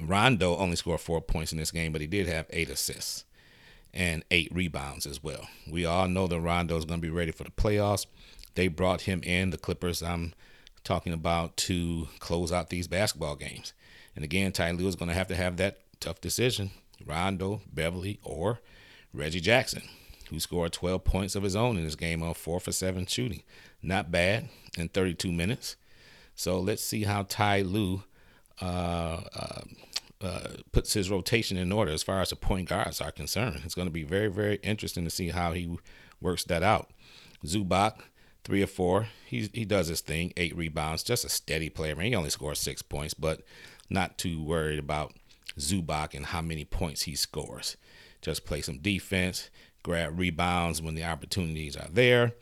Rondo 0.00 0.56
only 0.56 0.76
scored 0.76 1.00
four 1.00 1.20
points 1.20 1.52
in 1.52 1.58
this 1.58 1.70
game, 1.70 1.92
but 1.92 2.00
he 2.00 2.06
did 2.06 2.28
have 2.28 2.46
eight 2.50 2.68
assists 2.68 3.24
and 3.94 4.24
eight 4.30 4.50
rebounds 4.54 5.06
as 5.06 5.22
well. 5.22 5.48
We 5.70 5.84
all 5.84 6.08
know 6.08 6.26
that 6.26 6.40
Rondo 6.40 6.76
is 6.76 6.84
going 6.84 7.00
to 7.00 7.06
be 7.06 7.12
ready 7.12 7.32
for 7.32 7.44
the 7.44 7.50
playoffs. 7.50 8.06
They 8.54 8.68
brought 8.68 9.02
him 9.02 9.22
in, 9.22 9.50
the 9.50 9.58
Clippers 9.58 10.02
I'm 10.02 10.34
talking 10.84 11.12
about, 11.12 11.56
to 11.58 12.08
close 12.18 12.52
out 12.52 12.70
these 12.70 12.88
basketball 12.88 13.36
games. 13.36 13.72
And 14.14 14.24
again, 14.24 14.52
Ty 14.52 14.72
Lue 14.72 14.88
is 14.88 14.96
going 14.96 15.08
to 15.08 15.14
have 15.14 15.28
to 15.28 15.36
have 15.36 15.56
that 15.56 15.78
tough 16.00 16.20
decision 16.20 16.70
Rondo, 17.04 17.62
Beverley, 17.72 18.18
or 18.24 18.60
Reggie 19.12 19.40
Jackson, 19.40 19.82
who 20.30 20.40
scored 20.40 20.72
12 20.72 21.04
points 21.04 21.34
of 21.36 21.42
his 21.42 21.56
own 21.56 21.76
in 21.76 21.84
this 21.84 21.94
game 21.94 22.22
on 22.22 22.34
4 22.34 22.60
for 22.60 22.72
7 22.72 23.06
shooting. 23.06 23.42
Not 23.82 24.10
bad 24.10 24.48
in 24.76 24.88
32 24.88 25.30
minutes. 25.30 25.76
So 26.34 26.58
let's 26.58 26.82
see 26.82 27.04
how 27.04 27.22
Ty 27.22 27.62
Lue 27.62 28.02
uh, 28.60 29.20
uh, 29.34 29.60
uh, 30.20 30.48
puts 30.72 30.92
his 30.92 31.10
rotation 31.10 31.56
in 31.56 31.70
order 31.70 31.92
as 31.92 32.02
far 32.02 32.20
as 32.20 32.30
the 32.30 32.36
point 32.36 32.68
guards 32.68 33.00
are 33.00 33.12
concerned. 33.12 33.60
It's 33.64 33.74
going 33.74 33.88
to 33.88 33.92
be 33.92 34.02
very, 34.02 34.28
very 34.28 34.56
interesting 34.62 35.04
to 35.04 35.10
see 35.10 35.28
how 35.28 35.52
he 35.52 35.78
works 36.20 36.44
that 36.44 36.62
out. 36.62 36.90
Zubac, 37.44 38.00
three 38.44 38.62
or 38.62 38.66
four. 38.66 39.08
He 39.26 39.48
he 39.52 39.64
does 39.64 39.88
his 39.88 40.00
thing. 40.00 40.32
Eight 40.36 40.56
rebounds. 40.56 41.02
Just 41.02 41.24
a 41.24 41.28
steady 41.28 41.68
player. 41.68 41.94
Man, 41.94 42.06
he 42.06 42.16
only 42.16 42.30
scores 42.30 42.58
six 42.58 42.82
points, 42.82 43.14
but 43.14 43.42
not 43.90 44.18
too 44.18 44.42
worried 44.42 44.78
about 44.78 45.14
Zubac 45.58 46.14
and 46.14 46.26
how 46.26 46.42
many 46.42 46.64
points 46.64 47.02
he 47.02 47.14
scores. 47.14 47.76
Just 48.20 48.44
play 48.44 48.60
some 48.60 48.78
defense, 48.78 49.50
grab 49.82 50.18
rebounds 50.18 50.82
when 50.82 50.94
the 50.94 51.04
opportunities 51.04 51.76
are 51.76 51.88
there, 51.90 52.34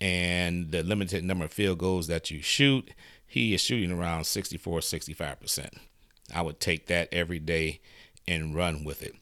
and 0.00 0.70
the 0.70 0.82
limited 0.82 1.24
number 1.24 1.46
of 1.46 1.52
field 1.52 1.78
goals 1.78 2.06
that 2.08 2.30
you 2.30 2.42
shoot. 2.42 2.90
He 3.26 3.54
is 3.54 3.60
shooting 3.60 3.92
around 3.92 4.24
64, 4.24 4.80
65 4.82 5.40
percent. 5.40 5.74
I 6.34 6.42
would 6.42 6.60
take 6.60 6.86
that 6.86 7.08
every 7.12 7.38
day 7.38 7.80
and 8.26 8.54
run 8.54 8.84
with 8.84 9.02
it. 9.02 9.14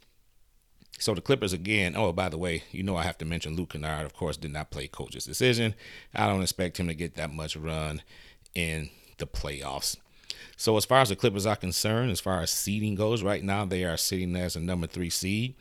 So 0.99 1.15
the 1.15 1.21
Clippers 1.21 1.53
again. 1.53 1.95
Oh, 1.97 2.13
by 2.13 2.29
the 2.29 2.39
way, 2.39 2.63
you 2.71 2.83
know 2.83 2.97
I 2.97 3.03
have 3.03 3.19
to 3.19 3.25
mention 3.25 3.57
Luke 3.57 3.71
Kennard. 3.71 4.07
Of 4.07 4.15
course, 4.15 4.37
did 4.37 4.53
not 4.53 4.71
play 4.71 4.87
coach's 4.87 5.25
decision. 5.25 5.75
I 6.15 6.27
don't 6.27 6.43
expect 6.43 6.79
him 6.79 6.87
to 6.87 6.95
get 6.95 7.17
that 7.17 7.33
much 7.33 7.57
run 7.57 8.03
in 8.55 8.91
the 9.19 9.27
playoffs. 9.27 9.97
So 10.57 10.77
as 10.77 10.85
far 10.85 11.01
as 11.01 11.09
the 11.09 11.17
Clippers 11.17 11.47
are 11.47 11.57
concerned, 11.57 12.11
as 12.11 12.21
far 12.21 12.41
as 12.41 12.51
seeding 12.51 12.95
goes, 12.95 13.23
right 13.23 13.43
now 13.43 13.65
they 13.65 13.85
are 13.85 13.97
sitting 13.97 14.37
as 14.37 14.55
a 14.55 14.61
number 14.61 14.87
three 14.87 15.11
seed, 15.11 15.57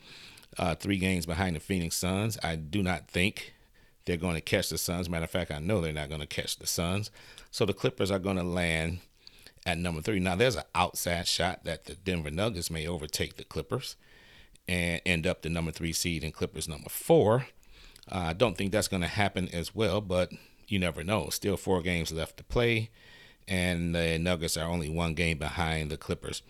uh, 0.58 0.76
three 0.76 0.98
games 0.98 1.26
behind 1.26 1.56
the 1.56 1.60
Phoenix 1.60 1.96
Suns. 1.96 2.38
I 2.42 2.56
do 2.56 2.82
not 2.82 3.08
think 3.08 3.54
they're 4.04 4.16
going 4.16 4.36
to 4.36 4.40
catch 4.40 4.68
the 4.68 4.78
Suns. 4.78 5.08
Matter 5.08 5.24
of 5.24 5.30
fact, 5.30 5.50
I 5.50 5.58
know 5.58 5.80
they're 5.80 5.92
not 5.92 6.08
going 6.08 6.20
to 6.20 6.26
catch 6.26 6.58
the 6.58 6.66
Suns. 6.66 7.10
So 7.54 7.64
the 7.64 7.72
Clippers 7.72 8.10
are 8.10 8.18
going 8.18 8.36
to 8.36 8.42
land 8.42 8.98
at 9.64 9.78
number 9.78 10.02
three. 10.02 10.18
Now 10.18 10.34
there's 10.34 10.56
an 10.56 10.64
outside 10.74 11.28
shot 11.28 11.62
that 11.62 11.84
the 11.84 11.94
Denver 11.94 12.32
Nuggets 12.32 12.68
may 12.68 12.84
overtake 12.84 13.36
the 13.36 13.44
Clippers 13.44 13.94
and 14.66 15.00
end 15.06 15.24
up 15.24 15.42
the 15.42 15.48
number 15.48 15.70
three 15.70 15.92
seed 15.92 16.24
and 16.24 16.34
Clippers 16.34 16.66
number 16.66 16.90
four. 16.90 17.46
Uh, 18.10 18.18
I 18.18 18.32
don't 18.32 18.58
think 18.58 18.72
that's 18.72 18.88
going 18.88 19.02
to 19.02 19.08
happen 19.08 19.48
as 19.52 19.72
well, 19.72 20.00
but 20.00 20.32
you 20.66 20.80
never 20.80 21.04
know. 21.04 21.28
Still 21.28 21.56
four 21.56 21.80
games 21.80 22.10
left 22.10 22.38
to 22.38 22.42
play, 22.42 22.90
and 23.46 23.94
the 23.94 24.18
Nuggets 24.18 24.56
are 24.56 24.68
only 24.68 24.88
one 24.88 25.14
game 25.14 25.38
behind 25.38 25.92
the 25.92 25.96
Clippers. 25.96 26.42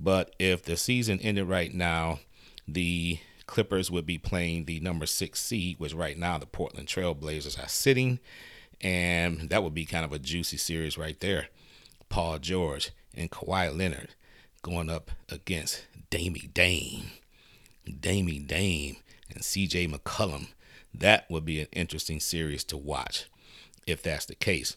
But 0.00 0.32
if 0.38 0.62
the 0.62 0.76
season 0.76 1.18
ended 1.22 1.48
right 1.48 1.74
now, 1.74 2.20
the 2.68 3.18
Clippers 3.46 3.90
would 3.90 4.06
be 4.06 4.16
playing 4.16 4.66
the 4.66 4.78
number 4.78 5.06
six 5.06 5.40
seed, 5.40 5.80
which 5.80 5.92
right 5.92 6.16
now 6.16 6.38
the 6.38 6.46
Portland 6.46 6.86
Trailblazers 6.86 7.60
are 7.60 7.68
sitting, 7.68 8.20
and 8.82 9.48
that 9.50 9.62
would 9.62 9.74
be 9.74 9.84
kind 9.84 10.04
of 10.04 10.12
a 10.12 10.18
juicy 10.18 10.56
series 10.56 10.98
right 10.98 11.18
there. 11.20 11.48
Paul 12.08 12.38
George 12.38 12.90
and 13.14 13.30
Kawhi 13.30 13.76
Leonard 13.76 14.10
going 14.62 14.90
up 14.90 15.10
against 15.28 15.86
Damey 16.10 16.52
Dame. 16.52 17.10
Damey 17.86 18.38
Dame 18.38 18.96
and 19.30 19.42
CJ 19.42 19.92
McCollum. 19.92 20.48
That 20.94 21.30
would 21.30 21.44
be 21.44 21.60
an 21.60 21.68
interesting 21.72 22.20
series 22.20 22.64
to 22.64 22.76
watch 22.76 23.26
if 23.86 24.02
that's 24.02 24.26
the 24.26 24.34
case. 24.34 24.76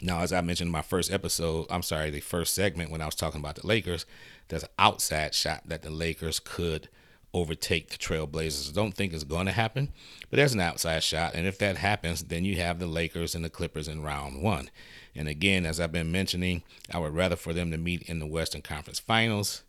Now, 0.00 0.20
as 0.20 0.32
I 0.32 0.40
mentioned 0.42 0.68
in 0.68 0.72
my 0.72 0.82
first 0.82 1.10
episode, 1.10 1.66
I'm 1.70 1.82
sorry, 1.82 2.10
the 2.10 2.20
first 2.20 2.54
segment 2.54 2.90
when 2.90 3.00
I 3.00 3.06
was 3.06 3.14
talking 3.14 3.40
about 3.40 3.56
the 3.56 3.66
Lakers, 3.66 4.04
there's 4.48 4.62
an 4.62 4.68
outside 4.78 5.34
shot 5.34 5.62
that 5.66 5.82
the 5.82 5.90
Lakers 5.90 6.38
could 6.38 6.88
overtake 7.36 7.90
the 7.90 7.98
Trailblazers. 7.98 8.70
I 8.70 8.72
don't 8.72 8.92
think 8.92 9.12
it's 9.12 9.24
going 9.24 9.46
to 9.46 9.52
happen, 9.52 9.92
but 10.30 10.36
there's 10.36 10.54
an 10.54 10.60
outside 10.60 11.02
shot. 11.02 11.34
And 11.34 11.46
if 11.46 11.58
that 11.58 11.76
happens, 11.76 12.24
then 12.24 12.44
you 12.44 12.56
have 12.56 12.78
the 12.78 12.86
Lakers 12.86 13.34
and 13.34 13.44
the 13.44 13.50
Clippers 13.50 13.88
in 13.88 14.02
round 14.02 14.42
one. 14.42 14.70
And 15.14 15.28
again, 15.28 15.66
as 15.66 15.80
I've 15.80 15.92
been 15.92 16.12
mentioning, 16.12 16.62
I 16.92 16.98
would 16.98 17.14
rather 17.14 17.36
for 17.36 17.52
them 17.52 17.70
to 17.70 17.78
meet 17.78 18.02
in 18.02 18.18
the 18.18 18.26
Western 18.26 18.62
Conference 18.62 18.98
Finals 18.98 19.62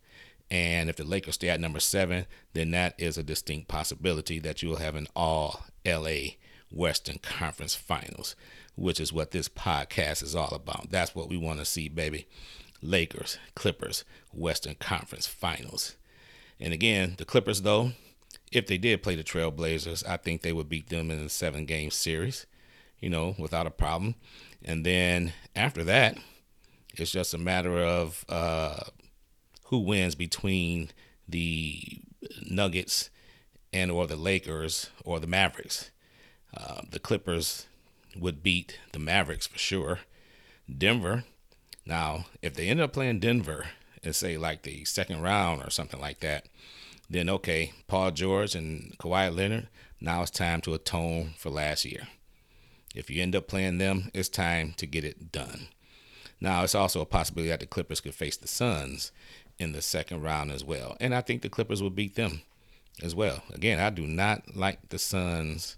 and 0.50 0.90
if 0.90 0.96
the 0.96 1.04
Lakers 1.04 1.36
stay 1.36 1.50
at 1.50 1.60
number 1.60 1.80
seven, 1.80 2.26
then 2.54 2.72
that 2.72 2.96
is 2.98 3.18
a 3.18 3.24
distinct 3.24 3.68
possibility 3.68 4.40
that 4.40 4.62
you 4.62 4.70
will 4.70 4.78
have 4.78 4.96
an 4.96 5.08
all 5.16 5.66
LA 5.86 6.36
Western 6.72 7.20
Conference 7.20 7.76
Finals, 7.76 8.36
which 8.76 9.00
is 9.00 9.12
what 9.12 9.32
this 9.32 9.50
podcast 9.50 10.24
is 10.24 10.36
all 10.36 10.54
about. 10.54 10.90
That's 10.90 11.14
what 11.14 11.30
we 11.30 11.38
want 11.38 11.60
to 11.60 11.66
see, 11.66 11.90
baby. 11.90 12.28
Lakers, 12.82 13.38
Clippers, 13.56 14.06
Western 14.32 14.76
Conference 14.76 15.28
Finals. 15.28 15.98
And 16.60 16.74
again, 16.74 17.16
the 17.18 17.26
Clippers, 17.26 17.62
though, 17.62 17.92
if 18.52 18.68
they 18.68 18.78
did 18.78 19.04
play 19.04 19.16
the 19.16 19.24
Trailblazers, 19.24 20.08
I 20.08 20.18
think 20.18 20.42
they 20.42 20.54
would 20.54 20.70
beat 20.70 20.90
them 20.90 21.12
in 21.12 21.20
a 21.20 21.30
seven 21.30 21.66
game 21.66 21.92
series, 21.92 22.46
you 23.00 23.10
know, 23.10 23.36
without 23.38 23.68
a 23.68 23.72
problem. 23.72 24.16
And 24.64 24.86
then 24.86 25.34
after 25.56 25.84
that, 25.84 26.18
it's 26.96 27.12
just 27.12 27.34
a 27.34 27.38
matter 27.38 27.78
of 27.78 28.26
uh, 28.28 28.84
who 29.66 29.80
wins 29.80 30.16
between 30.16 30.90
the 31.28 32.02
Nuggets 32.50 33.10
and 33.72 33.92
or 33.92 34.08
the 34.08 34.16
Lakers 34.16 34.90
or 35.04 35.20
the 35.20 35.28
Mavericks. 35.28 35.92
Uh, 36.56 36.82
the 36.90 37.00
Clippers 37.00 37.68
would 38.18 38.42
beat 38.42 38.80
the 38.94 39.00
Mavericks 39.00 39.46
for 39.46 39.60
sure. 39.60 40.00
Denver. 40.76 41.26
Now, 41.86 42.26
if 42.42 42.56
they 42.56 42.68
end 42.68 42.82
up 42.82 42.94
playing 42.94 43.20
Denver 43.20 43.68
and 44.04 44.16
say 44.16 44.38
like 44.38 44.64
the 44.64 44.86
second 44.86 45.22
round 45.22 45.64
or 45.64 45.70
something 45.70 46.00
like 46.00 46.20
that, 46.22 46.48
then 47.10 47.30
okay, 47.30 47.74
Paul 47.88 48.12
George 48.12 48.56
and 48.56 48.98
Kawhi 48.98 49.36
Leonard. 49.36 49.68
Now 50.00 50.22
it's 50.22 50.32
time 50.32 50.62
to 50.62 50.74
atone 50.74 51.34
for 51.38 51.50
last 51.50 51.86
year. 51.86 52.08
If 52.96 53.10
you 53.10 53.22
end 53.22 53.36
up 53.36 53.48
playing 53.48 53.78
them, 53.78 54.10
it's 54.14 54.30
time 54.30 54.74
to 54.78 54.88
get 54.88 55.04
it 55.04 55.32
done. 55.32 55.68
Now, 56.40 56.64
it's 56.64 56.76
also 56.76 57.02
a 57.02 57.06
possibility 57.06 57.50
that 57.50 57.60
the 57.60 57.66
Clippers 57.66 58.00
could 58.00 58.14
face 58.14 58.38
the 58.38 58.48
Suns 58.48 59.12
in 59.60 59.72
the 59.72 59.82
second 59.82 60.22
round 60.22 60.52
as 60.52 60.64
well. 60.64 60.96
And 61.00 61.16
I 61.16 61.22
think 61.22 61.42
the 61.42 61.50
Clippers 61.50 61.82
will 61.82 61.90
beat 61.90 62.16
them 62.16 62.42
as 63.02 63.16
well. 63.16 63.44
Again, 63.54 63.80
I 63.80 63.90
do 63.90 64.06
not 64.06 64.56
like 64.56 64.90
the 64.90 65.00
Suns' 65.00 65.78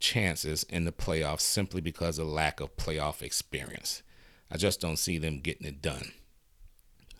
chances 0.00 0.64
in 0.64 0.84
the 0.84 0.92
playoffs 0.92 1.42
simply 1.42 1.80
because 1.80 2.18
of 2.18 2.26
lack 2.26 2.60
of 2.60 2.76
playoff 2.76 3.22
experience. 3.22 4.02
I 4.50 4.56
just 4.56 4.80
don't 4.80 4.98
see 4.98 5.18
them 5.18 5.40
getting 5.40 5.66
it 5.66 5.80
done. 5.82 6.12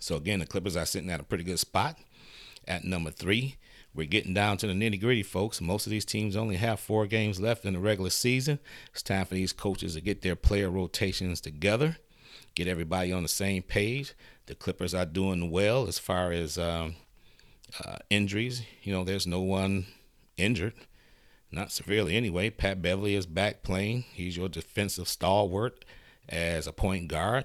So 0.03 0.17
again, 0.17 0.41
the 0.41 0.47
Clippers 0.47 0.77
are 0.77 0.85
sitting 0.85 1.11
at 1.11 1.21
a 1.21 1.25
pretty 1.25 1.45
good 1.45 1.61
spot 1.61 1.97
at 2.67 2.85
number 2.85 3.13
three. 3.13 3.57
We're 3.95 4.09
getting 4.09 4.35
down 4.35 4.57
to 4.57 4.67
the 4.67 4.73
nitty 4.73 5.01
gritty, 5.01 5.23
folks. 5.23 5.61
Most 5.61 5.87
of 5.87 5.91
these 5.91 6.05
teams 6.05 6.35
only 6.35 6.57
have 6.57 6.81
four 6.81 7.07
games 7.07 7.41
left 7.41 7.65
in 7.65 7.75
the 7.75 7.79
regular 7.79 8.11
season. 8.11 8.59
It's 8.91 9.03
time 9.03 9.27
for 9.27 9.35
these 9.35 9.53
coaches 9.53 9.95
to 9.95 10.01
get 10.01 10.23
their 10.23 10.35
player 10.35 10.71
rotations 10.71 11.41
together, 11.41 11.99
get 12.55 12.67
everybody 12.67 13.13
on 13.13 13.23
the 13.23 13.29
same 13.29 13.63
page. 13.63 14.15
The 14.47 14.57
Clippers 14.57 14.93
are 14.93 15.07
doing 15.07 15.51
well 15.51 15.87
as 15.87 16.01
far 16.01 16.33
as 16.33 16.59
um, 16.59 16.97
uh, 17.85 17.99
injuries. 18.11 18.63
You 18.83 18.93
know, 18.93 19.05
there's 19.05 19.27
no 19.27 19.41
one 19.41 19.87
injured, 20.37 20.75
not 21.53 21.71
severely 21.71 22.17
anyway. 22.17 22.51
Pat 22.51 22.83
Beverley 22.83 23.15
is 23.15 23.27
back 23.27 23.63
playing. 23.63 24.05
He's 24.13 24.37
your 24.37 24.49
defensive 24.49 25.07
stalwart 25.07 25.85
as 26.29 26.67
a 26.67 26.73
point 26.73 27.09
guard, 27.09 27.45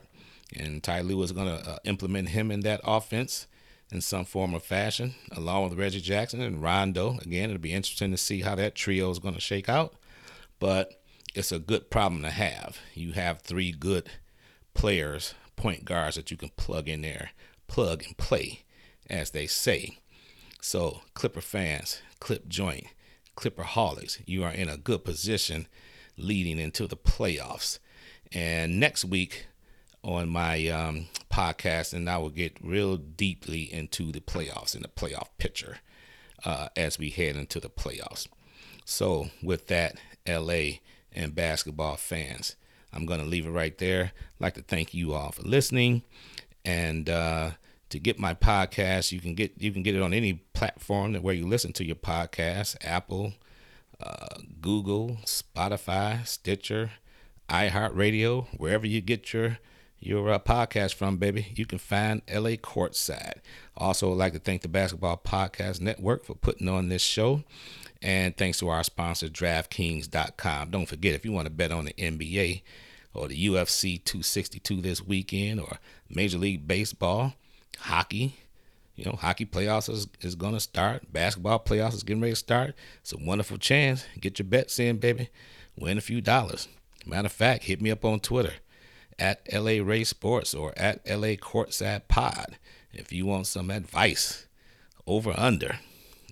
and 0.56 0.82
Ty 0.82 1.02
Lue 1.02 1.22
is 1.24 1.32
going 1.32 1.48
to 1.48 1.70
uh, 1.70 1.78
implement 1.84 2.30
him 2.30 2.52
in 2.52 2.62
that 2.62 2.82
offense 2.84 3.48
in 3.92 4.02
some 4.02 4.26
form 4.26 4.54
or 4.54 4.60
fashion, 4.60 5.16
along 5.32 5.70
with 5.70 5.80
Reggie 5.80 6.02
Jackson 6.02 6.42
and 6.42 6.62
Rondo. 6.62 7.18
Again, 7.22 7.50
it'll 7.50 7.62
be 7.62 7.74
interesting 7.74 8.12
to 8.12 8.18
see 8.18 8.42
how 8.42 8.56
that 8.56 8.76
trio 8.76 9.10
is 9.10 9.20
going 9.20 9.34
to 9.34 9.42
shake 9.42 9.70
out, 9.70 9.96
but 10.60 11.02
it's 11.36 11.52
a 11.52 11.60
good 11.60 11.90
problem 11.90 12.22
to 12.24 12.30
have. 12.30 12.80
You 12.94 13.14
have 13.14 13.42
three 13.42 13.72
good 13.72 14.10
players 14.74 15.34
point 15.56 15.86
guards 15.86 16.16
that 16.16 16.32
you 16.32 16.38
can 16.38 16.50
plug 16.58 16.88
in 16.88 17.02
there, 17.02 17.32
plug 17.68 18.04
and 18.04 18.18
play, 18.18 18.64
as 19.10 19.32
they 19.32 19.48
say. 19.48 19.98
So, 20.62 21.02
Clipper 21.14 21.42
fans, 21.42 22.02
Clip 22.20 22.48
Joint, 22.48 22.88
Clipper 23.36 23.64
Holics, 23.64 24.22
you 24.26 24.44
are 24.44 24.52
in 24.52 24.70
a 24.70 24.78
good 24.78 25.04
position 25.04 25.68
leading 26.18 26.60
into 26.60 26.88
the 26.88 26.98
playoffs. 26.98 27.80
And 28.34 28.80
next 28.80 29.06
week 29.06 29.48
on 30.08 30.30
my 30.30 30.68
um, 30.70 31.08
podcast, 31.32 31.94
and 31.94 32.10
I 32.10 32.18
will 32.18 32.30
get 32.30 32.58
real 32.64 32.96
deeply 32.96 33.72
into 33.72 34.12
the 34.14 34.22
playoffs 34.22 34.74
and 34.74 34.84
the 34.84 34.88
playoff 34.88 35.28
picture 35.38 35.80
uh, 36.46 36.70
as 36.78 36.98
we 36.98 37.10
head 37.10 37.36
into 37.36 37.60
the 37.60 37.70
playoffs. 37.70 38.28
So, 38.86 39.28
with 39.44 39.68
that, 39.68 39.98
LA 40.26 40.80
and 41.12 41.36
basketball 41.36 41.98
fans, 41.98 42.56
I'm 42.94 43.06
going 43.06 43.20
to 43.20 43.26
leave 43.26 43.46
it 43.46 43.52
right 43.52 43.78
there. 43.78 44.14
I'd 44.16 44.42
like 44.42 44.54
to 44.54 44.62
thank 44.62 44.94
you 44.94 45.14
all 45.14 45.32
for 45.32 45.42
listening. 45.42 46.04
And 46.64 47.10
uh, 47.10 47.52
to 47.90 48.00
get 48.00 48.18
my 48.18 48.34
podcast, 48.34 49.12
you 49.12 49.20
can 49.20 49.36
get 49.36 49.62
you 49.62 49.72
can 49.74 49.84
get 49.84 49.96
it 49.96 50.02
on 50.02 50.14
any 50.14 50.34
platform 50.34 51.12
that 51.14 51.24
where 51.24 51.36
you 51.36 51.46
listen 51.46 51.74
to 51.74 51.86
your 51.86 51.98
podcast: 51.98 52.78
Apple, 52.82 53.34
uh, 54.02 54.38
Google, 54.62 55.18
Spotify, 55.26 56.26
Stitcher, 56.26 56.92
iHeartRadio, 57.50 58.48
wherever 58.58 58.88
you 58.88 59.02
get 59.02 59.34
your 59.34 59.60
your 60.00 60.30
uh, 60.30 60.40
podcast 60.40 60.94
from, 60.94 61.18
baby. 61.18 61.48
You 61.56 61.66
can 61.66 61.80
find 61.80 62.22
LA 62.32 62.52
Courtside. 62.52 63.40
Also, 63.76 64.12
I'd 64.12 64.18
like 64.18 64.34
to 64.34 64.40
thank 64.40 64.62
the 64.62 64.68
Basketball 64.68 65.18
Podcast 65.18 65.82
Network 65.82 66.26
for 66.26 66.36
putting 66.36 66.70
on 66.70 66.90
this 66.90 67.02
show. 67.02 67.44
And 68.02 68.38
thanks 68.38 68.60
to 68.60 68.70
our 68.70 68.84
sponsor, 68.84 69.28
DraftKings.com. 69.28 70.70
Don't 70.70 70.86
forget, 70.86 71.16
if 71.16 71.26
you 71.26 71.32
want 71.32 71.48
to 71.48 71.52
bet 71.52 71.72
on 71.72 71.86
the 71.86 71.94
NBA 71.94 72.62
or 73.14 73.28
the 73.28 73.48
UFC 73.48 74.04
262 74.04 74.82
this 74.82 75.02
weekend 75.02 75.60
or 75.60 75.80
Major 76.10 76.38
League 76.38 76.68
Baseball, 76.68 77.34
hockey, 77.80 78.36
You 78.96 79.06
know, 79.06 79.14
hockey 79.14 79.46
playoffs 79.46 79.90
is, 79.90 80.08
is 80.22 80.36
going 80.36 80.54
to 80.54 80.60
start. 80.60 81.12
Basketball 81.12 81.60
playoffs 81.60 81.96
is 81.96 82.04
getting 82.04 82.22
ready 82.22 82.34
to 82.34 82.38
start. 82.38 82.76
It's 83.02 83.14
a 83.14 83.18
wonderful 83.18 83.58
chance. 83.58 84.06
Get 84.20 84.38
your 84.38 84.48
bets 84.48 84.80
in, 84.80 84.98
baby. 84.98 85.30
Win 85.76 85.98
a 85.98 86.02
few 86.02 86.22
dollars. 86.22 86.68
Matter 87.06 87.28
of 87.28 87.32
fact, 87.32 87.64
hit 87.64 87.82
me 87.82 87.90
up 87.90 88.06
on 88.06 88.20
Twitter 88.20 88.54
at 89.20 89.42
LA 89.52 89.84
Ray 89.84 90.04
Sports 90.04 90.54
or 90.54 90.74
at 90.78 91.08
LA 91.10 91.36
Courtside 91.36 92.08
Pod 92.08 92.58
if 92.94 93.12
you 93.12 93.26
want 93.26 93.48
some 93.48 93.70
advice. 93.72 94.46
Over 95.06 95.34
under. 95.38 95.80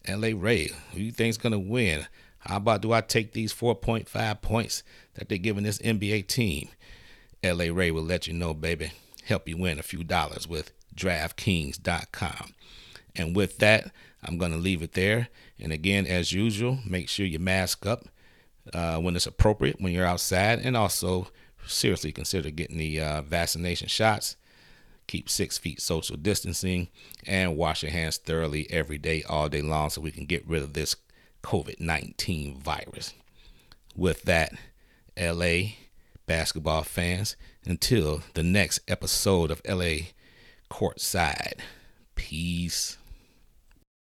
LA 0.08 0.32
Ray, 0.36 0.70
who 0.92 1.00
you 1.00 1.12
think's 1.12 1.38
gonna 1.38 1.60
win? 1.60 2.08
How 2.40 2.58
about 2.58 2.82
do 2.82 2.92
I 2.92 3.02
take 3.02 3.32
these 3.32 3.54
4.5 3.54 4.42
points 4.42 4.84
that 5.16 5.30
they're 5.30 5.38
giving 5.38 5.64
this 5.64 5.80
NBA 5.80 6.28
team? 6.28 6.70
LA 7.44 7.66
Ray 7.72 7.92
will 7.92 8.04
let 8.04 8.28
you 8.28 8.34
know, 8.34 8.54
baby. 8.54 8.92
Help 9.26 9.48
you 9.48 9.58
win 9.58 9.80
a 9.80 9.84
few 9.84 10.04
dollars 10.04 10.48
with 10.48 10.72
DraftKings.com. 10.96 12.54
And 13.16 13.36
with 13.36 13.58
that, 13.60 13.92
I'm 14.24 14.38
going 14.38 14.52
to 14.52 14.58
leave 14.58 14.82
it 14.82 14.94
there. 14.94 15.30
And 15.60 15.72
again, 15.72 16.06
as 16.06 16.32
usual, 16.32 16.80
make 16.86 17.10
sure 17.10 17.26
you 17.26 17.40
mask 17.40 17.86
up 17.86 18.06
uh, 18.74 18.98
when 18.98 19.16
it's 19.16 19.28
appropriate 19.28 19.80
when 19.80 19.94
you're 19.94 20.06
outside, 20.06 20.60
and 20.60 20.76
also 20.76 21.28
seriously 21.68 22.12
consider 22.12 22.50
getting 22.50 22.78
the 22.78 23.00
uh, 23.00 23.22
vaccination 23.22 23.88
shots. 23.88 24.36
Keep 25.08 25.30
six 25.30 25.58
feet 25.58 25.82
social 25.82 26.18
distancing 26.18 26.88
and 27.28 27.58
wash 27.58 27.84
your 27.84 27.92
hands 27.92 28.18
thoroughly 28.18 28.68
every 28.72 28.98
day, 28.98 29.24
all 29.24 29.50
day 29.50 29.62
long, 29.62 29.90
so 29.90 30.02
we 30.02 30.12
can 30.12 30.26
get 30.26 30.48
rid 30.48 30.64
of 30.64 30.74
this 30.74 30.96
COVID 31.44 31.80
19 31.80 32.58
virus. 32.58 33.14
With 33.96 34.24
that, 34.24 34.54
LA 35.18 35.74
basketball 36.26 36.84
fans, 36.84 37.36
until 37.66 38.24
the 38.34 38.44
next 38.44 38.80
episode 38.88 39.52
of 39.52 39.62
LA 39.68 40.08
Courtside, 40.72 41.60
peace. 42.16 42.98